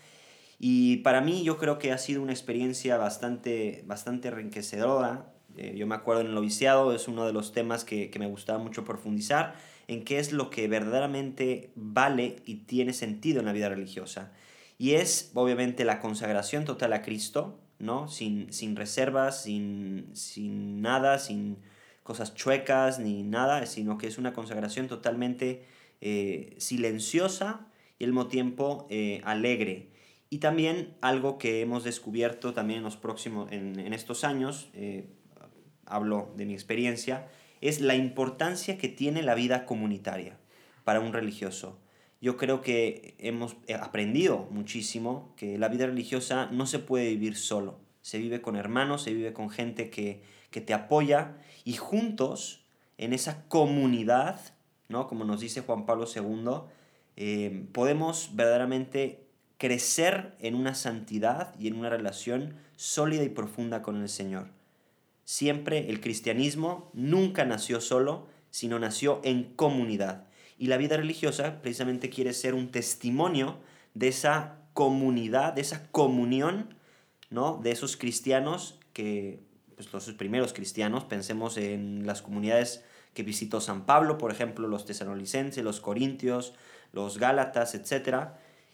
Y 0.59 0.97
para 0.97 1.21
mí 1.21 1.43
yo 1.43 1.57
creo 1.57 1.77
que 1.77 1.91
ha 1.91 1.99
sido 1.99 2.23
una 2.23 2.33
experiencia 2.33 2.97
bastante, 2.97 3.83
bastante 3.85 4.29
enriquecedora. 4.29 5.31
Eh, 5.57 5.75
yo 5.75 5.87
me 5.87 5.95
acuerdo 5.95 6.21
en 6.21 6.27
el 6.27 6.35
noviciado, 6.35 6.93
es 6.93 7.07
uno 7.07 7.25
de 7.25 7.33
los 7.33 7.51
temas 7.51 7.83
que, 7.83 8.09
que 8.09 8.19
me 8.19 8.27
gustaba 8.27 8.59
mucho 8.59 8.85
profundizar, 8.85 9.55
en 9.87 10.03
qué 10.03 10.19
es 10.19 10.31
lo 10.31 10.49
que 10.49 10.67
verdaderamente 10.67 11.71
vale 11.75 12.37
y 12.45 12.55
tiene 12.65 12.93
sentido 12.93 13.39
en 13.39 13.45
la 13.45 13.53
vida 13.53 13.69
religiosa. 13.69 14.31
Y 14.77 14.93
es 14.93 15.31
obviamente 15.33 15.85
la 15.85 15.99
consagración 15.99 16.65
total 16.65 16.93
a 16.93 17.01
Cristo, 17.01 17.59
¿no? 17.79 18.07
Sin, 18.07 18.51
sin 18.53 18.75
reservas, 18.75 19.43
sin, 19.43 20.09
sin 20.13 20.81
nada, 20.81 21.19
sin 21.19 21.57
cosas 22.03 22.35
chuecas 22.35 22.99
ni 22.99 23.23
nada, 23.23 23.65
sino 23.65 23.97
que 23.97 24.07
es 24.07 24.17
una 24.17 24.33
consagración 24.33 24.87
totalmente 24.87 25.63
eh, 26.01 26.55
silenciosa 26.57 27.67
y 27.97 28.03
al 28.03 28.11
mismo 28.11 28.27
tiempo 28.27 28.87
eh, 28.89 29.21
alegre. 29.25 29.89
Y 30.29 30.39
también 30.39 30.95
algo 31.01 31.37
que 31.37 31.61
hemos 31.61 31.83
descubierto 31.83 32.53
también 32.53 32.79
en, 32.79 32.83
los 32.83 32.97
próximos, 32.97 33.51
en, 33.51 33.79
en 33.79 33.93
estos 33.93 34.23
años, 34.23 34.69
hablo 35.87 36.31
de 36.35 36.45
mi 36.45 36.53
experiencia, 36.53 37.27
es 37.61 37.81
la 37.81 37.95
importancia 37.95 38.77
que 38.77 38.87
tiene 38.87 39.23
la 39.23 39.35
vida 39.35 39.65
comunitaria 39.65 40.37
para 40.83 40.99
un 40.99 41.13
religioso. 41.13 41.79
Yo 42.21 42.37
creo 42.37 42.61
que 42.61 43.15
hemos 43.19 43.57
aprendido 43.79 44.47
muchísimo 44.51 45.33
que 45.35 45.57
la 45.57 45.67
vida 45.67 45.85
religiosa 45.85 46.47
no 46.51 46.65
se 46.65 46.79
puede 46.79 47.09
vivir 47.09 47.35
solo. 47.35 47.79
Se 48.01 48.17
vive 48.17 48.41
con 48.41 48.55
hermanos, 48.55 49.03
se 49.03 49.13
vive 49.13 49.33
con 49.33 49.49
gente 49.49 49.89
que, 49.89 50.21
que 50.49 50.61
te 50.61 50.73
apoya 50.73 51.37
y 51.63 51.73
juntos, 51.73 52.63
en 52.97 53.13
esa 53.13 53.47
comunidad, 53.47 54.39
¿no? 54.89 55.07
como 55.07 55.25
nos 55.25 55.41
dice 55.41 55.61
Juan 55.61 55.85
Pablo 55.85 56.05
II, 56.13 56.61
eh, 57.15 57.65
podemos 57.71 58.31
verdaderamente 58.33 59.27
crecer 59.57 60.35
en 60.39 60.55
una 60.55 60.75
santidad 60.75 61.53
y 61.59 61.67
en 61.67 61.75
una 61.75 61.89
relación 61.89 62.55
sólida 62.75 63.23
y 63.23 63.29
profunda 63.29 63.81
con 63.81 64.01
el 64.01 64.09
Señor. 64.09 64.56
Siempre 65.27 65.89
el 65.89 65.99
cristianismo 65.99 66.89
nunca 66.93 67.43
nació 67.43 67.81
solo, 67.81 68.29
sino 68.49 68.79
nació 68.79 69.19
en 69.25 69.43
comunidad. 69.55 70.25
Y 70.57 70.67
la 70.67 70.77
vida 70.77 70.95
religiosa 70.95 71.61
precisamente 71.61 72.09
quiere 72.09 72.31
ser 72.31 72.53
un 72.53 72.71
testimonio 72.71 73.57
de 73.93 74.07
esa 74.07 74.61
comunidad, 74.71 75.51
de 75.51 75.59
esa 75.59 75.91
comunión, 75.91 76.75
¿no? 77.29 77.59
De 77.61 77.71
esos 77.71 77.97
cristianos 77.97 78.79
que 78.93 79.43
pues, 79.75 79.91
los 79.91 80.05
primeros 80.13 80.53
cristianos, 80.53 81.03
pensemos 81.03 81.57
en 81.57 82.07
las 82.07 82.21
comunidades 82.21 82.85
que 83.13 83.23
visitó 83.23 83.59
San 83.59 83.85
Pablo, 83.85 84.17
por 84.17 84.31
ejemplo, 84.31 84.69
los 84.69 84.85
tesalonicenses, 84.85 85.61
los 85.61 85.81
corintios, 85.81 86.53
los 86.93 87.17
gálatas, 87.17 87.75
etc. 87.75 88.29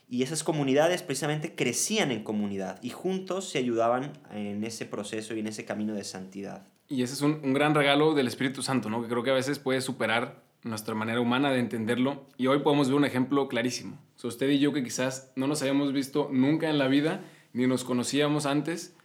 Y 0.10 0.24
esas 0.24 0.43
comunidades 0.43 1.01
precisamente 1.01 1.55
crecían 1.55 2.12
en 2.12 2.24
comunidad 2.24 2.79
y 2.81 2.89
juntos 2.89 3.50
se 3.50 3.57
ayudaban 3.57 4.13
en 4.31 4.63
ese 4.63 4.86
proceso 4.86 5.36
y 5.36 5.39
en 5.39 5.48
ese 5.48 5.65
camino 5.65 5.93
de 5.93 6.03
santidad. 6.03 6.67
Y 6.88 7.01
ese 7.01 7.13
es 7.13 7.22
un, 7.22 7.53
gran 7.53 7.74
regalo 7.74 8.13
del 8.13 8.27
Espíritu 8.27 8.62
Santo, 8.62 8.89
¿no? 8.89 9.01
que 9.01 9.07
creo 9.07 9.24
que 9.24 9.31
a 9.31 9.36
veces 9.36 9.57
puede 9.60 9.81
superar 9.81 10.43
nuestra 10.63 10.95
manera 10.95 11.22
humana 11.22 11.51
de 11.51 11.60
entenderlo. 11.60 12.27
Y 12.38 12.48
hoy 12.48 12.60
podemos 12.60 12.88
ver 12.88 12.98
un 12.98 13.05
ejemplo 13.05 13.48
clarísimo. 13.48 13.98
So, 14.15 14.27
usted 14.27 14.50
y 14.50 14.60
yo 14.60 14.74
que 14.74 14.83
quizás 14.83 15.31
no 15.36 15.48
nos 15.48 15.62
habíamos 15.62 15.93
visto 15.93 16.29
nunca 16.31 16.69
en 16.69 16.77
la 16.77 16.88
vida, 16.88 17.22
ni 17.53 17.67
nos 17.67 17.83
conocíamos 17.83 18.45
antes, 18.45 18.95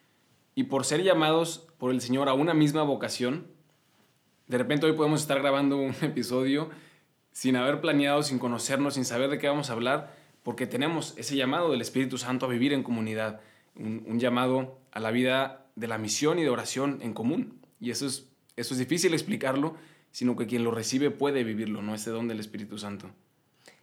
y 0.55 0.64
por 0.64 0.85
ser 0.85 1.02
llamados 1.02 1.67
por 1.78 1.93
el 1.93 2.00
Señor 2.00 2.28
a 2.28 2.35
una 2.35 2.55
misma 2.55 2.83
vocación, 2.83 3.47
de 4.49 4.59
repente 4.59 4.87
hoy 4.87 4.93
podemos 4.93 5.21
estar 5.21 5.38
grabando 5.40 5.76
un 5.76 5.95
episodio 6.02 6.71
sin 7.33 7.57
haber 7.57 7.81
planeado, 7.81 8.23
sin 8.23 8.38
conocernos, 8.38 8.95
sin 8.95 9.05
saber 9.05 9.31
de 9.31 9.38
qué 9.38 9.49
vamos 9.49 9.71
a 9.71 9.75
hablar, 9.75 10.17
porque 10.49 10.67
tenemos 10.67 11.12
ese 11.19 11.37
llamado 11.37 11.73
del 11.73 11.83
Espíritu 11.83 12.17
Santo 12.17 12.47
a 12.47 12.49
vivir 12.49 12.73
en 12.73 12.83
comunidad, 12.83 13.43
un, 13.76 14.19
llamado 14.19 14.78
a 14.93 14.99
la 14.99 15.11
vida 15.11 15.67
de 15.76 15.88
la 15.88 15.99
misión 15.99 16.38
y 16.38 16.43
de 16.43 16.49
oración 16.49 17.00
en 17.02 17.12
común. 17.12 17.61
Y 17.83 17.90
eso 17.90 18.07
es, 18.07 18.31
eso 18.57 18.73
es 18.73 18.78
difícil 18.81 19.12
explicarlo, 19.12 19.75
sino 20.11 20.37
que 20.37 20.47
quien 20.47 20.64
lo 20.64 20.71
recibe 20.71 21.11
puede 21.11 21.45
vivirlo, 21.45 21.83
¿no? 21.83 21.95
Ese 21.95 22.09
don 22.09 22.28
del 22.28 22.40
Espíritu 22.40 22.78
Santo. 22.78 23.11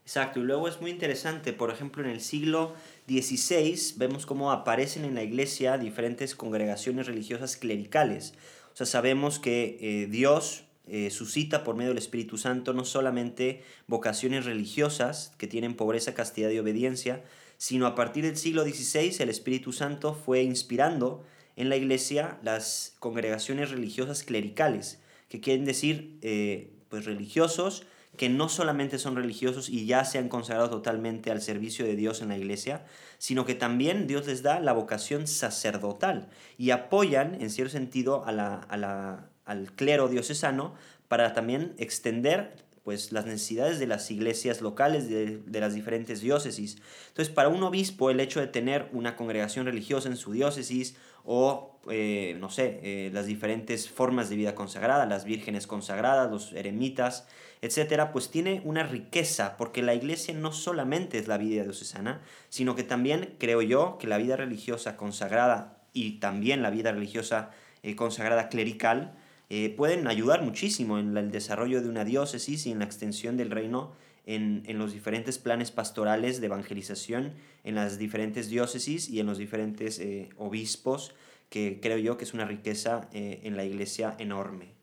Exacto, 0.01 0.39
y 0.39 0.43
luego 0.43 0.67
es 0.67 0.81
muy 0.81 0.89
interesante, 0.89 1.53
por 1.53 1.69
ejemplo, 1.69 2.03
en 2.03 2.09
el 2.09 2.19
siglo 2.19 2.73
XVI 3.07 3.93
vemos 3.97 4.25
cómo 4.25 4.51
aparecen 4.51 5.05
en 5.05 5.13
la 5.13 5.21
iglesia 5.21 5.77
diferentes 5.77 6.33
congregaciones 6.33 7.05
religiosas 7.05 7.57
clericales. 7.57 8.33
O 8.73 8.75
sea, 8.75 8.87
sabemos 8.87 9.37
que 9.37 9.77
eh, 9.81 10.07
Dios 10.07 10.63
eh, 10.87 11.09
suscita 11.09 11.63
por 11.63 11.75
medio 11.75 11.89
del 11.89 11.97
Espíritu 11.97 12.37
Santo 12.37 12.73
no 12.73 12.85
solamente 12.85 13.63
vocaciones 13.87 14.45
religiosas 14.45 15.33
que 15.37 15.47
tienen 15.47 15.75
pobreza, 15.75 16.13
castidad 16.13 16.49
y 16.49 16.59
obediencia, 16.59 17.23
sino 17.57 17.87
a 17.87 17.95
partir 17.95 18.25
del 18.25 18.37
siglo 18.37 18.63
XVI 18.63 19.15
el 19.19 19.29
Espíritu 19.29 19.73
Santo 19.73 20.13
fue 20.13 20.43
inspirando 20.43 21.23
en 21.55 21.69
la 21.69 21.77
iglesia 21.77 22.37
las 22.43 22.95
congregaciones 22.99 23.71
religiosas 23.71 24.23
clericales, 24.23 24.99
que 25.29 25.39
quieren 25.39 25.65
decir 25.65 26.17
eh, 26.21 26.73
pues 26.89 27.05
religiosos 27.05 27.85
que 28.15 28.29
no 28.29 28.49
solamente 28.49 28.97
son 28.97 29.15
religiosos 29.15 29.69
y 29.69 29.85
ya 29.85 30.05
se 30.05 30.17
han 30.17 30.29
consagrado 30.29 30.69
totalmente 30.69 31.31
al 31.31 31.41
servicio 31.41 31.85
de 31.85 31.95
Dios 31.95 32.21
en 32.21 32.29
la 32.29 32.37
iglesia, 32.37 32.85
sino 33.17 33.45
que 33.45 33.55
también 33.55 34.07
Dios 34.07 34.27
les 34.27 34.41
da 34.41 34.59
la 34.59 34.73
vocación 34.73 35.27
sacerdotal 35.27 36.29
y 36.57 36.71
apoyan, 36.71 37.41
en 37.41 37.49
cierto 37.49 37.73
sentido, 37.73 38.25
a 38.25 38.31
la, 38.31 39.29
al 39.45 39.71
clero 39.71 40.07
diocesano 40.07 40.75
para 41.07 41.33
también 41.33 41.73
extender 41.77 42.65
pues, 42.85 43.11
las 43.11 43.25
necesidades 43.25 43.79
de 43.79 43.87
las 43.87 44.11
iglesias 44.11 44.61
locales 44.61 45.09
de, 45.09 45.41
las 45.59 45.73
diferentes 45.73 46.21
diócesis. 46.21 46.77
Entonces, 47.07 47.33
para 47.33 47.49
un 47.49 47.63
obispo, 47.63 48.11
el 48.11 48.19
hecho 48.19 48.39
de 48.39 48.47
tener 48.47 48.89
una 48.91 49.15
congregación 49.15 49.65
religiosa 49.65 50.07
en 50.07 50.17
su 50.17 50.31
diócesis 50.31 50.95
o, 51.23 51.79
eh, 51.89 52.37
no 52.39 52.51
sé, 52.51 52.79
eh, 52.83 53.09
las 53.11 53.25
diferentes 53.25 53.89
formas 53.89 54.29
de 54.29 54.35
vida 54.35 54.53
consagrada, 54.53 55.07
las 55.07 55.25
vírgenes 55.25 55.65
consagradas, 55.65 56.29
los 56.29 56.53
eremitas, 56.53 57.27
etcétera, 57.61 58.11
pues 58.11 58.29
tiene 58.29 58.61
una 58.63 58.83
riqueza, 58.83 59.57
porque 59.57 59.81
la 59.81 59.95
iglesia 59.95 60.35
no 60.35 60.51
solamente 60.51 61.17
es 61.17 61.27
la 61.27 61.39
vida 61.39 61.63
diocesana, 61.63 62.21
sino 62.49 62.75
que 62.75 62.83
también 62.83 63.33
creo 63.39 63.63
yo 63.63 63.97
que 63.97 64.05
la 64.05 64.19
vida 64.19 64.35
religiosa 64.35 64.95
consagrada 64.95 65.79
y 65.91 66.19
también 66.19 66.61
la 66.61 66.69
vida 66.69 66.91
religiosa 66.91 67.49
eh, 67.81 67.95
consagrada 67.95 68.49
clerical 68.49 69.15
eh, 69.49 69.73
pueden 69.75 70.07
ayudar 70.07 70.41
muchísimo 70.41 70.99
en 70.99 71.15
el 71.15 71.31
desarrollo 71.31 71.81
de 71.81 71.89
una 71.89 72.05
diócesis 72.05 72.65
y 72.65 72.71
en 72.71 72.79
la 72.79 72.85
extensión 72.85 73.37
del 73.37 73.51
reino 73.51 73.93
en, 74.25 74.63
los 74.79 74.93
diferentes 74.93 75.37
planes 75.37 75.69
pastorales 75.71 76.41
de 76.41 76.47
evangelización 76.47 77.33
en 77.63 77.75
las 77.75 77.99
diferentes 77.99 78.49
diócesis 78.49 79.09
y 79.09 79.19
en 79.19 79.27
los 79.27 79.37
diferentes 79.37 79.99
eh, 79.99 80.29
obispos, 80.37 81.13
que 81.49 81.79
creo 81.79 81.99
yo 81.99 82.17
que 82.17 82.23
es 82.23 82.33
una 82.33 82.45
riqueza 82.45 83.07
en 83.13 83.55
la 83.55 83.63
iglesia 83.65 84.15
enorme. 84.17 84.75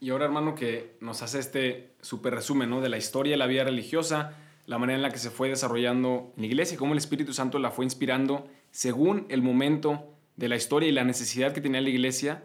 Y 0.00 0.10
ahora, 0.10 0.26
hermano, 0.26 0.54
que 0.54 0.96
nos 1.00 1.22
hace 1.22 1.38
este 1.38 1.92
súper 2.00 2.34
resumen 2.34 2.68
¿no? 2.68 2.80
de 2.80 2.88
la 2.88 2.98
historia 2.98 3.32
de 3.32 3.36
la 3.38 3.46
vida 3.46 3.64
religiosa, 3.64 4.36
la 4.66 4.78
manera 4.78 4.96
en 4.96 5.02
la 5.02 5.10
que 5.10 5.18
se 5.18 5.30
fue 5.30 5.48
desarrollando 5.48 6.32
en 6.36 6.42
la 6.42 6.46
iglesia, 6.46 6.76
cómo 6.76 6.92
el 6.92 6.98
Espíritu 6.98 7.32
Santo 7.32 7.58
la 7.58 7.70
fue 7.70 7.84
inspirando 7.84 8.46
según 8.70 9.26
el 9.30 9.42
momento 9.42 10.14
de 10.36 10.48
la 10.48 10.56
historia 10.56 10.88
y 10.88 10.92
la 10.92 11.04
necesidad 11.04 11.52
que 11.52 11.60
tenía 11.60 11.80
la 11.80 11.88
iglesia. 11.88 12.44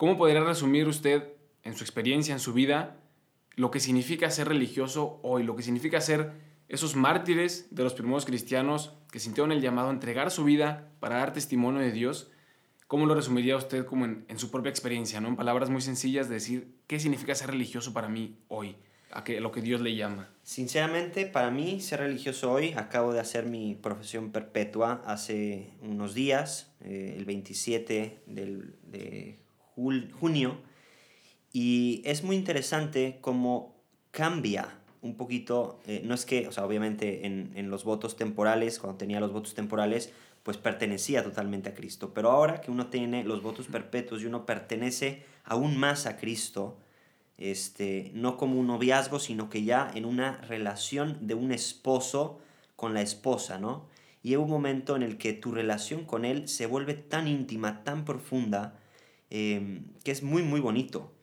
¿Cómo 0.00 0.16
podría 0.16 0.40
resumir 0.40 0.88
usted 0.88 1.24
en 1.62 1.76
su 1.76 1.84
experiencia, 1.84 2.32
en 2.32 2.40
su 2.40 2.54
vida, 2.54 2.96
lo 3.54 3.70
que 3.70 3.80
significa 3.80 4.30
ser 4.30 4.48
religioso 4.48 5.20
hoy, 5.22 5.42
lo 5.42 5.56
que 5.56 5.62
significa 5.62 6.00
ser 6.00 6.32
esos 6.68 6.96
mártires 6.96 7.66
de 7.70 7.84
los 7.84 7.92
primeros 7.92 8.24
cristianos 8.24 8.94
que 9.12 9.20
sintieron 9.20 9.52
el 9.52 9.60
llamado 9.60 9.90
a 9.90 9.92
entregar 9.92 10.30
su 10.30 10.44
vida 10.44 10.88
para 11.00 11.18
dar 11.18 11.34
testimonio 11.34 11.82
de 11.82 11.92
Dios? 11.92 12.30
¿Cómo 12.86 13.04
lo 13.04 13.14
resumiría 13.14 13.58
usted 13.58 13.84
como 13.84 14.06
en, 14.06 14.38
su 14.38 14.50
propia 14.50 14.70
experiencia, 14.70 15.20
¿no? 15.20 15.28
en 15.28 15.36
palabras 15.36 15.68
muy 15.68 15.82
sencillas, 15.82 16.30
de 16.30 16.36
decir 16.36 16.78
qué 16.86 16.98
significa 16.98 17.34
ser 17.34 17.50
religioso 17.50 17.92
para 17.92 18.08
mí 18.08 18.38
hoy, 18.48 18.76
a 19.10 19.22
que, 19.22 19.38
lo 19.38 19.52
que 19.52 19.60
Dios 19.60 19.82
le 19.82 19.96
llama? 19.96 20.30
Sinceramente, 20.42 21.26
para 21.26 21.50
mí 21.50 21.82
ser 21.82 22.00
religioso 22.00 22.50
hoy, 22.50 22.72
acabo 22.72 23.12
de 23.12 23.20
hacer 23.20 23.44
mi 23.44 23.74
profesión 23.74 24.32
perpetua 24.32 25.02
hace 25.04 25.74
unos 25.82 26.14
días, 26.14 26.72
eh, 26.80 27.16
el 27.18 27.26
27 27.26 28.22
de 28.24 29.36
junio, 29.74 30.58
y 31.52 32.02
es 32.04 32.22
muy 32.22 32.36
interesante 32.36 33.18
cómo 33.20 33.76
cambia 34.10 34.76
un 35.02 35.16
poquito, 35.16 35.80
eh, 35.86 36.02
no 36.04 36.14
es 36.14 36.26
que, 36.26 36.46
o 36.46 36.52
sea, 36.52 36.64
obviamente 36.64 37.26
en, 37.26 37.52
en 37.54 37.70
los 37.70 37.84
votos 37.84 38.16
temporales, 38.16 38.78
cuando 38.78 38.98
tenía 38.98 39.18
los 39.18 39.32
votos 39.32 39.54
temporales, 39.54 40.12
pues 40.42 40.56
pertenecía 40.56 41.22
totalmente 41.22 41.70
a 41.70 41.74
Cristo. 41.74 42.12
Pero 42.14 42.30
ahora 42.30 42.60
que 42.60 42.70
uno 42.70 42.88
tiene 42.88 43.24
los 43.24 43.42
votos 43.42 43.66
perpetuos 43.66 44.22
y 44.22 44.26
uno 44.26 44.46
pertenece 44.46 45.24
aún 45.44 45.76
más 45.76 46.06
a 46.06 46.16
Cristo, 46.16 46.78
este, 47.38 48.10
no 48.14 48.36
como 48.36 48.60
un 48.60 48.66
noviazgo, 48.66 49.18
sino 49.18 49.48
que 49.48 49.64
ya 49.64 49.90
en 49.94 50.04
una 50.04 50.36
relación 50.42 51.26
de 51.26 51.34
un 51.34 51.52
esposo 51.52 52.40
con 52.76 52.94
la 52.94 53.00
esposa, 53.00 53.58
¿no? 53.58 53.88
Y 54.22 54.30
hay 54.30 54.36
un 54.36 54.50
momento 54.50 54.96
en 54.96 55.02
el 55.02 55.16
que 55.16 55.32
tu 55.32 55.50
relación 55.50 56.04
con 56.04 56.26
él 56.26 56.48
se 56.48 56.66
vuelve 56.66 56.94
tan 56.94 57.26
íntima, 57.26 57.82
tan 57.84 58.04
profunda, 58.04 58.78
em, 59.30 59.84
que 60.04 60.10
es 60.10 60.22
muy, 60.22 60.42
muy 60.42 60.60
bonito. 60.60 61.14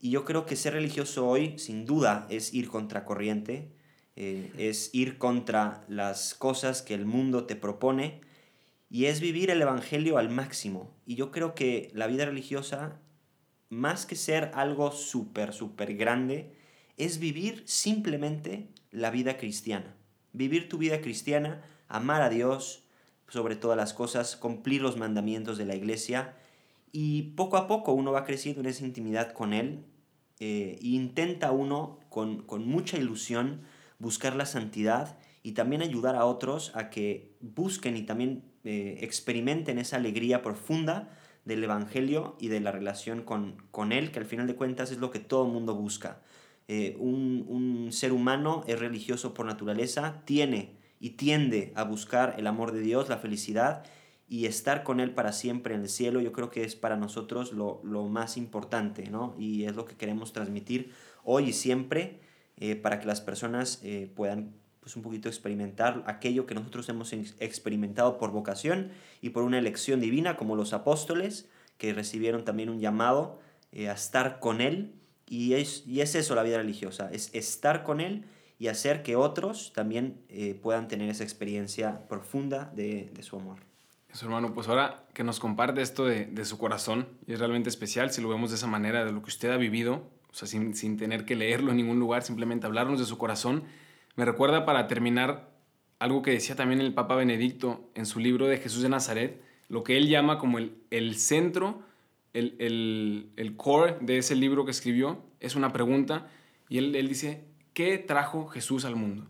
Y 0.00 0.10
yo 0.10 0.24
creo 0.24 0.46
que 0.46 0.56
ser 0.56 0.74
religioso 0.74 1.26
hoy, 1.26 1.58
sin 1.58 1.84
duda, 1.84 2.26
es 2.30 2.54
ir 2.54 2.68
contra 2.68 3.04
corriente, 3.04 3.68
eh, 4.16 4.50
es 4.56 4.90
ir 4.92 5.18
contra 5.18 5.84
las 5.88 6.34
cosas 6.34 6.82
que 6.82 6.94
el 6.94 7.04
mundo 7.04 7.44
te 7.44 7.56
propone, 7.56 8.20
y 8.90 9.06
es 9.06 9.20
vivir 9.20 9.50
el 9.50 9.60
Evangelio 9.60 10.18
al 10.18 10.30
máximo. 10.30 10.94
Y 11.04 11.16
yo 11.16 11.30
creo 11.30 11.54
que 11.54 11.90
la 11.94 12.06
vida 12.06 12.24
religiosa, 12.24 13.00
más 13.68 14.06
que 14.06 14.16
ser 14.16 14.50
algo 14.54 14.92
súper, 14.92 15.52
súper 15.52 15.94
grande, 15.96 16.54
es 16.96 17.18
vivir 17.18 17.62
simplemente 17.66 18.68
la 18.90 19.10
vida 19.10 19.36
cristiana. 19.36 19.94
Vivir 20.32 20.68
tu 20.68 20.78
vida 20.78 21.00
cristiana, 21.00 21.62
amar 21.86 22.22
a 22.22 22.28
Dios 22.28 22.84
sobre 23.28 23.56
todas 23.56 23.76
las 23.76 23.92
cosas, 23.92 24.36
cumplir 24.36 24.80
los 24.80 24.96
mandamientos 24.96 25.58
de 25.58 25.66
la 25.66 25.74
iglesia 25.74 26.34
y 26.92 27.34
poco 27.34 27.56
a 27.56 27.66
poco 27.66 27.92
uno 27.92 28.12
va 28.12 28.24
creciendo 28.24 28.60
en 28.60 28.66
esa 28.66 28.84
intimidad 28.84 29.32
con 29.32 29.52
Él 29.52 29.84
eh, 30.40 30.78
e 30.80 30.86
intenta 30.86 31.50
uno 31.50 31.98
con, 32.08 32.44
mucha 32.66 32.96
ilusión 32.96 33.62
buscar 33.98 34.36
la 34.36 34.46
santidad 34.46 35.18
y 35.42 35.52
también 35.52 35.82
ayudar 35.82 36.14
a 36.14 36.24
otros 36.24 36.72
a 36.74 36.90
que 36.90 37.36
busquen 37.40 37.96
y 37.96 38.02
también 38.02 38.44
eh, 38.64 38.98
experimenten 39.00 39.78
esa 39.78 39.96
alegría 39.96 40.42
profunda 40.42 41.10
del 41.44 41.64
Evangelio 41.64 42.36
y 42.38 42.48
de 42.48 42.60
la 42.60 42.70
relación 42.70 43.22
con, 43.22 43.56
con 43.70 43.92
Él, 43.92 44.12
que 44.12 44.18
al 44.18 44.26
final 44.26 44.46
de 44.46 44.54
cuentas 44.54 44.92
es 44.92 44.98
lo 44.98 45.10
que 45.10 45.18
todo 45.18 45.46
mundo 45.46 45.74
busca. 45.74 46.20
Eh, 46.68 46.96
un, 46.98 47.46
un, 47.48 47.92
ser 47.92 48.12
humano 48.12 48.62
es 48.66 48.78
religioso 48.78 49.32
por 49.32 49.46
naturaleza, 49.46 50.22
tiene 50.26 50.76
y 51.00 51.10
tiende 51.10 51.72
a 51.74 51.84
buscar 51.84 52.34
el 52.38 52.46
amor 52.46 52.72
de 52.72 52.80
Dios, 52.80 53.08
la 53.08 53.16
felicidad 53.16 53.84
y 54.28 54.46
estar 54.46 54.84
con 54.84 55.00
Él 55.00 55.12
para 55.12 55.32
siempre 55.32 55.74
en 55.74 55.82
el 55.82 55.88
cielo, 55.88 56.20
yo 56.20 56.32
creo 56.32 56.50
que 56.50 56.64
es 56.64 56.76
para 56.76 56.96
nosotros 56.96 57.52
lo, 57.52 57.80
lo 57.82 58.06
más 58.08 58.36
importante, 58.36 59.08
¿no? 59.10 59.34
Y 59.38 59.64
es 59.64 59.74
lo 59.74 59.84
que 59.86 59.96
queremos 59.96 60.32
transmitir 60.32 60.92
hoy 61.24 61.48
y 61.48 61.52
siempre 61.52 62.20
eh, 62.58 62.76
para 62.76 63.00
que 63.00 63.06
las 63.06 63.20
personas 63.20 63.80
eh, 63.82 64.10
puedan 64.14 64.54
pues 64.80 64.96
un 64.96 65.02
poquito 65.02 65.28
experimentar 65.28 66.02
aquello 66.06 66.46
que 66.46 66.54
nosotros 66.54 66.88
hemos 66.88 67.12
experimentado 67.12 68.18
por 68.18 68.30
vocación 68.30 68.90
y 69.20 69.30
por 69.30 69.42
una 69.42 69.58
elección 69.58 70.00
divina, 70.00 70.36
como 70.36 70.56
los 70.56 70.72
apóstoles, 70.72 71.48
que 71.76 71.92
recibieron 71.92 72.44
también 72.44 72.70
un 72.70 72.80
llamado 72.80 73.38
a 73.72 73.92
estar 73.92 74.40
con 74.40 74.60
Él 74.60 74.94
y 75.28 75.54
es, 75.54 75.86
y 75.86 76.00
es 76.00 76.14
eso 76.14 76.34
la 76.34 76.42
vida 76.42 76.56
religiosa, 76.56 77.10
es 77.12 77.30
estar 77.34 77.82
con 77.82 78.00
Él 78.00 78.24
y 78.58 78.68
hacer 78.68 79.02
que 79.02 79.16
otros 79.16 79.72
también 79.74 80.20
eh, 80.28 80.58
puedan 80.60 80.88
tener 80.88 81.08
esa 81.10 81.22
experiencia 81.22 82.08
profunda 82.08 82.72
de, 82.74 83.10
de, 83.12 83.22
su 83.22 83.36
amor. 83.36 83.58
Eso, 84.12 84.26
hermano, 84.26 84.54
pues 84.54 84.68
ahora 84.68 85.04
que 85.12 85.24
nos 85.24 85.38
comparte 85.38 85.82
esto 85.82 86.06
de, 86.06 86.26
de, 86.26 86.44
su 86.44 86.58
corazón, 86.58 87.08
y 87.26 87.34
es 87.34 87.38
realmente 87.38 87.68
especial 87.68 88.10
si 88.10 88.22
lo 88.22 88.28
vemos 88.28 88.50
de 88.50 88.56
esa 88.56 88.66
manera, 88.66 89.04
de 89.04 89.12
lo 89.12 89.22
que 89.22 89.28
usted 89.28 89.50
ha 89.50 89.56
vivido, 89.56 90.10
o 90.30 90.34
sea, 90.34 90.48
sin, 90.48 90.74
sin 90.74 90.96
tener 90.96 91.24
que 91.24 91.36
leerlo 91.36 91.70
en 91.70 91.76
ningún 91.76 91.98
lugar, 91.98 92.22
simplemente 92.22 92.66
hablarnos 92.66 92.98
de 92.98 93.04
su 93.04 93.18
corazón, 93.18 93.64
me 94.16 94.24
recuerda 94.24 94.64
para 94.64 94.88
terminar 94.88 95.50
algo 95.98 96.22
que 96.22 96.30
decía 96.30 96.56
también 96.56 96.80
el 96.80 96.94
Papa 96.94 97.16
Benedicto 97.16 97.90
en 97.94 98.06
su 98.06 98.18
libro 98.20 98.46
de 98.46 98.58
Jesús 98.58 98.82
de 98.82 98.88
Nazaret, 98.88 99.42
lo 99.68 99.84
que 99.84 99.96
él 99.96 100.08
llama 100.08 100.38
como 100.38 100.58
el, 100.58 100.76
el 100.90 101.16
centro 101.16 101.82
el, 102.34 103.30
el, 103.36 103.56
core 103.56 103.96
de 104.00 104.18
ese 104.18 104.34
libro 104.34 104.64
que 104.64 104.70
escribió 104.70 105.22
es 105.40 105.56
una 105.56 105.72
pregunta 105.72 106.28
y 106.68 106.78
él, 106.78 106.94
él 106.94 107.08
dice, 107.08 107.44
¿qué 107.72 107.98
trajo 107.98 108.46
Jesús 108.46 108.84
al 108.84 108.96
mundo? 108.96 109.26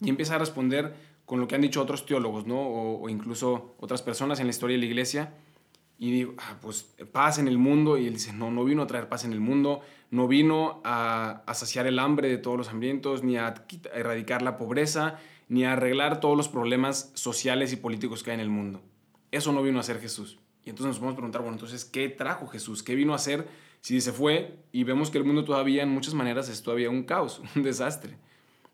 Y 0.00 0.08
empieza 0.08 0.34
a 0.34 0.38
responder 0.38 0.94
con 1.28 1.40
lo 1.40 1.46
que 1.46 1.54
han 1.54 1.60
dicho 1.60 1.82
otros 1.82 2.06
teólogos, 2.06 2.46
¿no? 2.46 2.58
O, 2.58 3.06
incluso 3.10 3.74
otras 3.80 4.00
personas 4.00 4.40
en 4.40 4.46
la 4.46 4.50
historia 4.50 4.76
de 4.76 4.80
la 4.80 4.86
iglesia. 4.86 5.34
Y 5.98 6.10
digo, 6.10 6.32
ah, 6.38 6.56
pues 6.62 6.94
paz 7.12 7.38
en 7.38 7.48
el 7.48 7.58
mundo. 7.58 7.98
Y 7.98 8.06
él 8.06 8.14
dice, 8.14 8.32
no, 8.32 8.50
no 8.50 8.64
vino 8.64 8.82
a 8.82 8.86
traer 8.86 9.10
paz 9.10 9.26
en 9.26 9.34
el 9.34 9.40
mundo, 9.40 9.82
no 10.10 10.26
vino 10.26 10.80
a, 10.84 11.42
saciar 11.52 11.86
el 11.86 11.98
hambre 11.98 12.30
de 12.30 12.38
todos 12.38 12.56
los 12.56 12.70
hambrientos, 12.70 13.24
ni 13.24 13.36
a, 13.36 13.52
erradicar 13.92 14.40
la 14.40 14.56
pobreza, 14.56 15.18
ni 15.50 15.66
a 15.66 15.74
arreglar 15.74 16.20
todos 16.20 16.34
los 16.34 16.48
problemas 16.48 17.12
sociales 17.12 17.74
y 17.74 17.76
políticos 17.76 18.22
que 18.22 18.30
hay 18.30 18.36
en 18.36 18.40
el 18.40 18.48
mundo. 18.48 18.80
Eso 19.30 19.52
no 19.52 19.62
vino 19.62 19.78
a 19.80 19.82
ser 19.82 20.00
Jesús. 20.00 20.38
Y 20.64 20.70
entonces 20.70 20.86
nos 20.86 20.98
podemos 20.98 21.16
preguntar, 21.16 21.42
bueno, 21.42 21.56
entonces, 21.56 21.84
¿qué 21.84 22.08
trajo 22.08 22.46
Jesús? 22.46 22.82
¿Qué 22.82 22.94
vino 22.94 23.12
a 23.12 23.16
hacer 23.16 23.46
si 23.82 24.00
se 24.00 24.12
fue? 24.12 24.60
Y 24.72 24.84
vemos 24.84 25.10
que 25.10 25.18
el 25.18 25.24
mundo 25.24 25.44
todavía, 25.44 25.82
en 25.82 25.90
muchas 25.90 26.14
maneras, 26.14 26.48
es 26.48 26.62
todavía 26.62 26.88
un 26.88 27.02
caos, 27.02 27.42
un 27.54 27.62
desastre. 27.62 28.16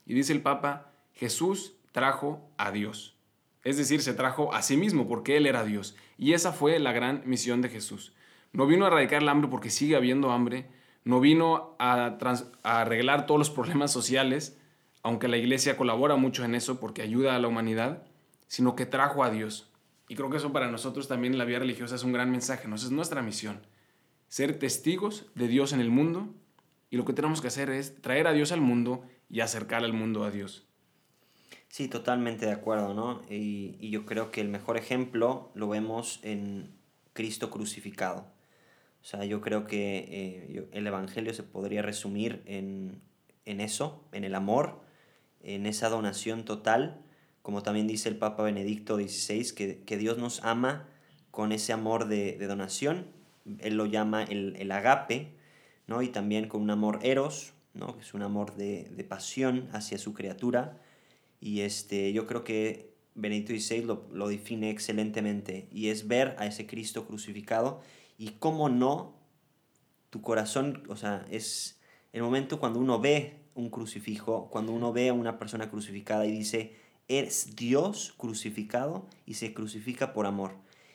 Y 0.07 0.15
dice 0.15 0.33
el 0.33 0.41
Papa, 0.41 0.93
Jesús 1.15 1.75
trajo 1.95 2.51
a 2.59 2.73
Dios. 2.73 3.17
Es 3.63 3.77
decir, 3.77 4.03
se 4.03 4.15
trajo 4.15 4.53
a 4.53 4.63
sí 4.63 4.77
mismo 4.77 5.07
porque 5.07 5.37
Él 5.37 5.47
era 5.47 5.65
Dios. 5.65 5.95
Y 6.19 6.33
esa 6.33 6.53
fue 6.53 6.81
la 6.81 6.93
gran 6.93 7.23
misión 7.25 7.63
de 7.63 7.69
Jesús. 7.69 8.13
No 8.53 8.67
vino 8.67 8.85
a 8.85 8.89
erradicar 8.89 9.23
el 9.23 9.29
hambre 9.29 9.49
porque 9.49 9.71
sigue 9.71 9.95
habiendo 9.95 10.33
hambre. 10.33 10.67
No 11.05 11.21
vino 11.21 11.77
a, 11.79 12.19
arreglar 12.65 13.27
todos 13.27 13.39
los 13.39 13.51
problemas 13.51 13.93
sociales, 13.93 14.59
aunque 15.05 15.29
la 15.29 15.37
iglesia 15.37 15.77
colabora 15.77 16.17
mucho 16.17 16.45
en 16.45 16.57
eso 16.57 16.81
porque 16.81 17.01
ayuda 17.01 17.37
a 17.37 17.39
la 17.39 17.47
humanidad, 17.47 18.03
sino 18.49 18.75
que 18.75 18.87
trajo 18.87 19.23
a 19.23 19.31
Dios. 19.31 19.71
Y 20.09 20.17
creo 20.17 20.31
que 20.31 20.39
eso 20.39 20.53
para 20.53 20.73
nosotros 20.73 21.07
también 21.07 21.35
en 21.35 21.39
la 21.39 21.45
vida 21.45 21.61
religiosa 21.61 21.95
es 21.95 22.03
un 22.03 22.13
gran 22.13 22.29
mensaje, 22.29 22.67
¿no? 22.67 22.75
es 22.75 22.91
nuestra 22.91 23.23
misión, 23.23 23.61
ser 24.27 24.59
testigos 24.59 25.27
de 25.37 25.47
Dios 25.47 25.73
en 25.73 25.81
el 25.81 25.91
mundo 25.91 26.35
y 26.91 26.97
lo 26.97 27.05
que 27.05 27.13
tenemos 27.13 27.41
que 27.41 27.49
hacer 27.49 27.71
es 27.71 28.03
traer 28.03 28.27
a 28.27 28.33
Dios 28.33 28.51
al 28.51 28.61
mundo 28.61 29.05
y 29.31 29.41
acercar 29.41 29.85
al 29.85 29.93
mundo 29.93 30.25
a 30.25 30.31
Dios. 30.31 30.67
Sí, 31.75 31.89
totalmente 31.89 32.47
de 32.47 32.53
acuerdo, 32.53 32.95
¿no? 32.95 33.23
Y, 33.29 33.91
yo 33.91 34.07
creo 34.07 34.31
que 34.31 34.41
el 34.41 34.49
mejor 34.49 34.77
ejemplo 34.77 35.51
lo 35.55 35.69
vemos 35.69 36.21
en 36.23 36.71
Cristo 37.15 37.51
crucificado. 37.51 38.27
O 39.03 39.05
sea, 39.05 39.25
yo 39.25 39.41
creo 39.41 39.67
que 39.67 39.99
eh, 40.09 40.69
el 40.71 40.87
Evangelio 40.87 41.35
se 41.35 41.43
podría 41.43 41.83
resumir 41.83 42.45
en, 42.47 43.01
en 43.45 43.61
eso, 43.61 44.05
en 44.13 44.23
el 44.23 44.37
amor, 44.37 44.83
en 45.43 45.67
esa 45.67 45.89
donación 45.89 46.45
total 46.45 47.05
como 47.45 47.63
también 47.63 47.87
dice 47.87 48.09
el 48.09 48.17
Papa 48.17 48.43
Benedicto 48.43 48.97
XVI, 48.97 49.53
que, 49.85 49.97
Dios 49.99 50.17
nos 50.17 50.43
ama 50.45 50.89
con 51.31 51.53
ese 51.53 51.75
amor 51.75 52.09
de, 52.09 52.39
donación, 52.39 53.09
él 53.59 53.77
lo 53.77 53.85
llama 53.85 54.23
el, 54.23 54.73
agape, 54.73 55.35
¿no? 55.87 56.01
y 56.01 56.09
también 56.09 56.49
con 56.49 56.63
un 56.63 56.71
amor 56.71 57.01
eros, 57.03 57.53
¿no? 57.75 57.97
que 57.97 58.01
es 58.01 58.15
un 58.15 58.23
amor 58.23 58.57
de, 58.57 59.07
pasión 59.07 59.69
hacia 59.75 59.99
su 59.99 60.15
criatura, 60.15 60.79
y 61.41 61.61
este, 61.61 62.13
yo 62.13 62.27
creo 62.27 62.45
que 62.45 62.95
Benedicto 63.15 63.53
XVI 63.53 63.85
lo, 63.85 64.09
lo 64.13 64.29
define 64.29 64.71
excelentemente, 64.71 65.69
y 65.71 65.89
es 65.89 66.09
ver 66.09 66.37
a 66.39 66.47
ese 66.47 66.67
Cristo 66.67 67.07
crucificado, 67.07 67.81
y 68.19 68.31
cómo 68.39 68.69
no, 68.69 69.15
tu 70.11 70.23
corazón, 70.23 70.83
o 70.89 70.97
sea, 70.97 71.25
es 71.31 71.81
el 72.13 72.23
momento 72.23 72.61
cuando 72.61 72.79
uno 72.79 73.01
ve 73.01 73.45
un 73.55 73.71
crucifijo, 73.71 74.49
cuando 74.51 74.73
uno 74.73 74.93
ve 74.93 75.09
a 75.09 75.13
una 75.13 75.39
persona 75.39 75.71
crucificada 75.71 76.27
y 76.27 76.33
dice, 76.33 76.77
es 77.09 77.57
Dios 77.57 78.15
crucificado 78.17 79.07
y 79.27 79.35
se 79.35 79.55
crucifica 79.55 80.13
por 80.13 80.27
amor. 80.27 80.53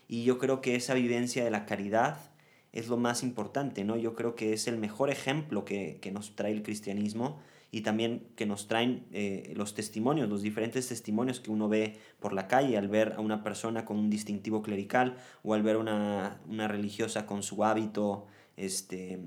Y 0.08 0.23
yo 0.23 0.39
creo 0.39 0.62
que 0.62 0.75
esa 0.75 0.93
vivencia 0.93 1.43
de 1.43 1.52
la 1.52 1.65
caridad 1.65 2.32
es 2.71 2.88
lo 2.88 2.97
más 2.97 3.23
importante, 3.23 3.84
¿no? 3.84 3.97
Yo 3.97 4.15
creo 4.15 4.36
que 4.36 4.54
es 4.54 4.67
el 4.67 4.78
mejor 4.78 5.10
ejemplo 5.10 5.65
que, 5.65 5.99
nos 6.12 6.36
trae 6.36 6.52
el 6.52 6.63
cristianismo 6.63 7.39
y 7.71 7.82
también 7.82 8.27
que 8.36 8.45
nos 8.45 8.67
traen 8.67 9.05
eh, 9.12 9.53
los 9.55 9.73
testimonios, 9.73 10.29
los 10.29 10.41
diferentes 10.41 10.88
testimonios 10.88 11.39
que 11.39 11.51
uno 11.51 11.69
ve 11.69 11.97
por 12.19 12.34
la 12.34 12.47
calle 12.47 12.77
al 12.77 12.88
ver 12.88 13.13
a 13.13 13.19
una 13.19 13.43
persona 13.43 13.86
con 13.86 13.97
un 13.97 14.10
distintivo 14.10 14.62
clerical 14.62 15.17
o 15.43 15.53
al 15.53 15.63
ver 15.63 15.77
una, 15.77 16.41
una 16.47 16.67
religiosa 16.67 17.25
con 17.25 17.43
su 17.43 17.63
hábito, 17.63 18.25
este, 18.58 19.19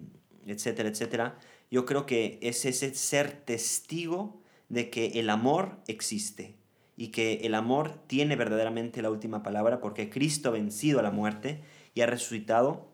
etcétera, 0.46 0.88
etcétera. 0.88 1.38
Yo 1.70 1.87
creo 1.87 2.07
que 2.07 2.38
es 2.42 2.64
ese 2.64 2.94
ser 2.94 3.33
testigo 3.44 4.42
de 4.68 4.90
que 4.90 5.20
el 5.20 5.31
amor 5.31 5.78
existe, 5.87 6.57
y 6.96 7.09
que 7.09 7.40
el 7.42 7.55
amor 7.55 7.98
tiene 8.07 8.37
verdaderamente 8.37 9.02
la 9.02 9.11
última 9.11 9.42
palabra 9.42 9.81
porque 9.81 10.11
Cristo 10.11 10.50
ha 10.50 10.52
vencido 10.52 11.00
a 11.00 11.02
la 11.02 11.11
muerte 11.11 11.61
y 11.94 12.02
ha 12.02 12.07
resucitado 12.07 12.88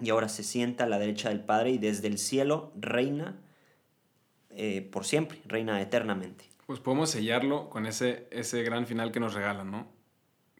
y 0.00 0.10
ahora 0.10 0.28
se 0.28 0.42
sienta 0.42 0.84
a 0.84 0.88
la 0.88 0.98
derecha 0.98 1.28
del 1.28 1.40
Padre 1.40 1.70
y 1.70 1.78
desde 1.78 2.08
el 2.08 2.18
cielo 2.18 2.72
reina 2.76 3.38
eh, 4.56 4.82
por 4.82 5.04
siempre, 5.04 5.40
reina 5.46 5.80
eternamente. 5.80 6.44
Pues 6.66 6.80
podemos 6.80 7.10
sellarlo 7.10 7.70
con 7.70 7.86
ese, 7.86 8.26
ese 8.30 8.62
gran 8.62 8.86
final 8.86 9.12
que 9.12 9.20
nos 9.20 9.34
regala, 9.34 9.64
¿no? 9.64 9.86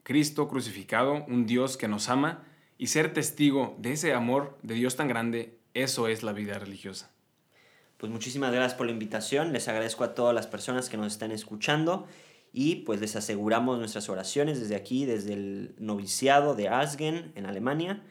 Cristo 0.02 0.48
crucificado, 0.48 1.24
un 1.26 1.46
Dios 1.46 1.76
que 1.76 1.88
nos 1.88 2.08
ama 2.08 2.44
y 2.78 2.88
ser 2.88 3.12
testigo 3.12 3.74
de 3.78 3.92
ese 3.92 4.12
amor 4.12 4.56
de 4.62 4.74
Dios 4.74 4.96
tan 4.96 5.08
grande, 5.08 5.58
eso 5.74 6.06
es 6.08 6.22
la 6.22 6.32
vida 6.32 6.58
religiosa. 6.58 7.10
Pues 7.96 8.12
muchísimas 8.12 8.52
gracias 8.52 8.74
por 8.74 8.86
la 8.86 8.92
invitación, 8.92 9.52
les 9.52 9.68
agradezco 9.68 10.04
a 10.04 10.14
todas 10.14 10.34
las 10.34 10.46
personas 10.46 10.88
que 10.88 10.96
nos 10.96 11.12
están 11.12 11.32
escuchando 11.32 12.06
y 12.52 12.76
pues 12.76 13.00
les 13.00 13.16
aseguramos 13.16 13.78
nuestras 13.78 14.08
oraciones 14.08 14.60
desde 14.60 14.76
aquí, 14.76 15.06
desde 15.06 15.32
el 15.32 15.74
noviciado 15.78 16.54
de 16.54 16.68
Asgen 16.68 17.32
en 17.34 17.46
Alemania. 17.46 18.02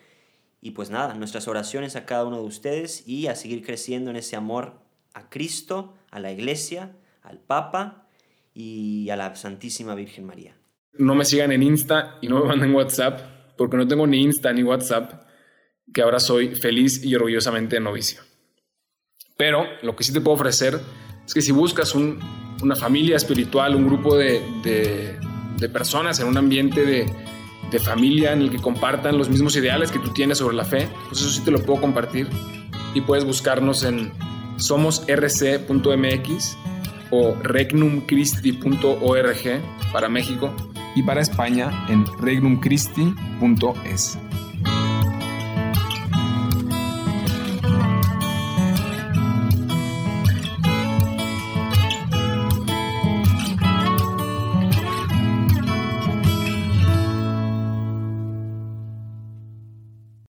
Y 0.61 0.71
pues 0.71 0.89
nada, 0.89 1.13
nuestras 1.13 1.47
oraciones 1.47 1.95
a 1.95 2.05
cada 2.05 2.25
uno 2.25 2.37
de 2.37 2.45
ustedes 2.45 3.07
y 3.07 3.27
a 3.27 3.35
seguir 3.35 3.63
creciendo 3.63 4.09
en 4.09 4.17
ese 4.17 4.35
amor 4.35 4.84
a 5.15 5.29
Cristo, 5.29 5.95
a 6.11 6.19
la 6.19 6.31
Iglesia, 6.31 6.95
al 7.23 7.39
Papa 7.39 8.07
y 8.53 9.09
a 9.09 9.15
la 9.15 9.35
Santísima 9.35 9.95
Virgen 9.95 10.25
María. 10.25 10.55
No 10.93 11.15
me 11.15 11.25
sigan 11.25 11.51
en 11.51 11.63
Insta 11.63 12.19
y 12.21 12.27
no 12.27 12.41
me 12.41 12.49
manden 12.49 12.75
WhatsApp, 12.75 13.55
porque 13.57 13.77
no 13.77 13.87
tengo 13.87 14.05
ni 14.05 14.21
Insta 14.21 14.53
ni 14.53 14.61
WhatsApp, 14.61 15.23
que 15.91 16.03
ahora 16.03 16.19
soy 16.19 16.55
feliz 16.55 17.03
y 17.03 17.15
orgullosamente 17.15 17.79
novicio. 17.79 18.21
Pero 19.35 19.65
lo 19.81 19.95
que 19.95 20.03
sí 20.03 20.13
te 20.13 20.21
puedo 20.21 20.35
ofrecer 20.35 20.79
es 21.25 21.33
que 21.33 21.41
si 21.41 21.51
buscas 21.51 21.95
un 21.95 22.19
una 22.61 22.75
familia 22.75 23.17
espiritual, 23.17 23.75
un 23.75 23.87
grupo 23.87 24.15
de, 24.15 24.41
de, 24.63 25.69
personas 25.69 26.19
en 26.19 26.27
un 26.27 26.37
ambiente 26.37 26.85
de, 26.85 27.05
de, 27.71 27.79
familia 27.79 28.33
en 28.33 28.41
el 28.41 28.51
que 28.51 28.57
compartan 28.57 29.17
los 29.17 29.29
mismos 29.29 29.55
ideales 29.55 29.91
que 29.91 29.99
tú 29.99 30.11
tienes 30.13 30.37
sobre 30.37 30.55
la 30.55 30.63
fe, 30.63 30.87
pues 31.09 31.21
eso 31.21 31.29
sí 31.29 31.41
te 31.41 31.51
lo 31.51 31.59
puedo 31.59 31.81
compartir. 31.81 32.29
Y 32.93 33.01
puedes 33.01 33.25
buscarnos 33.25 33.83
en, 33.83 34.11
somos 34.57 35.05
rc.mx 35.07 36.57
o 37.11 37.35
regnumchristi.org 37.41 39.61
para 39.93 40.09
México 40.09 40.51
y 40.95 41.03
para 41.03 41.21
España 41.21 41.85
en 41.89 42.03
regnumchristi.es. 42.19 44.17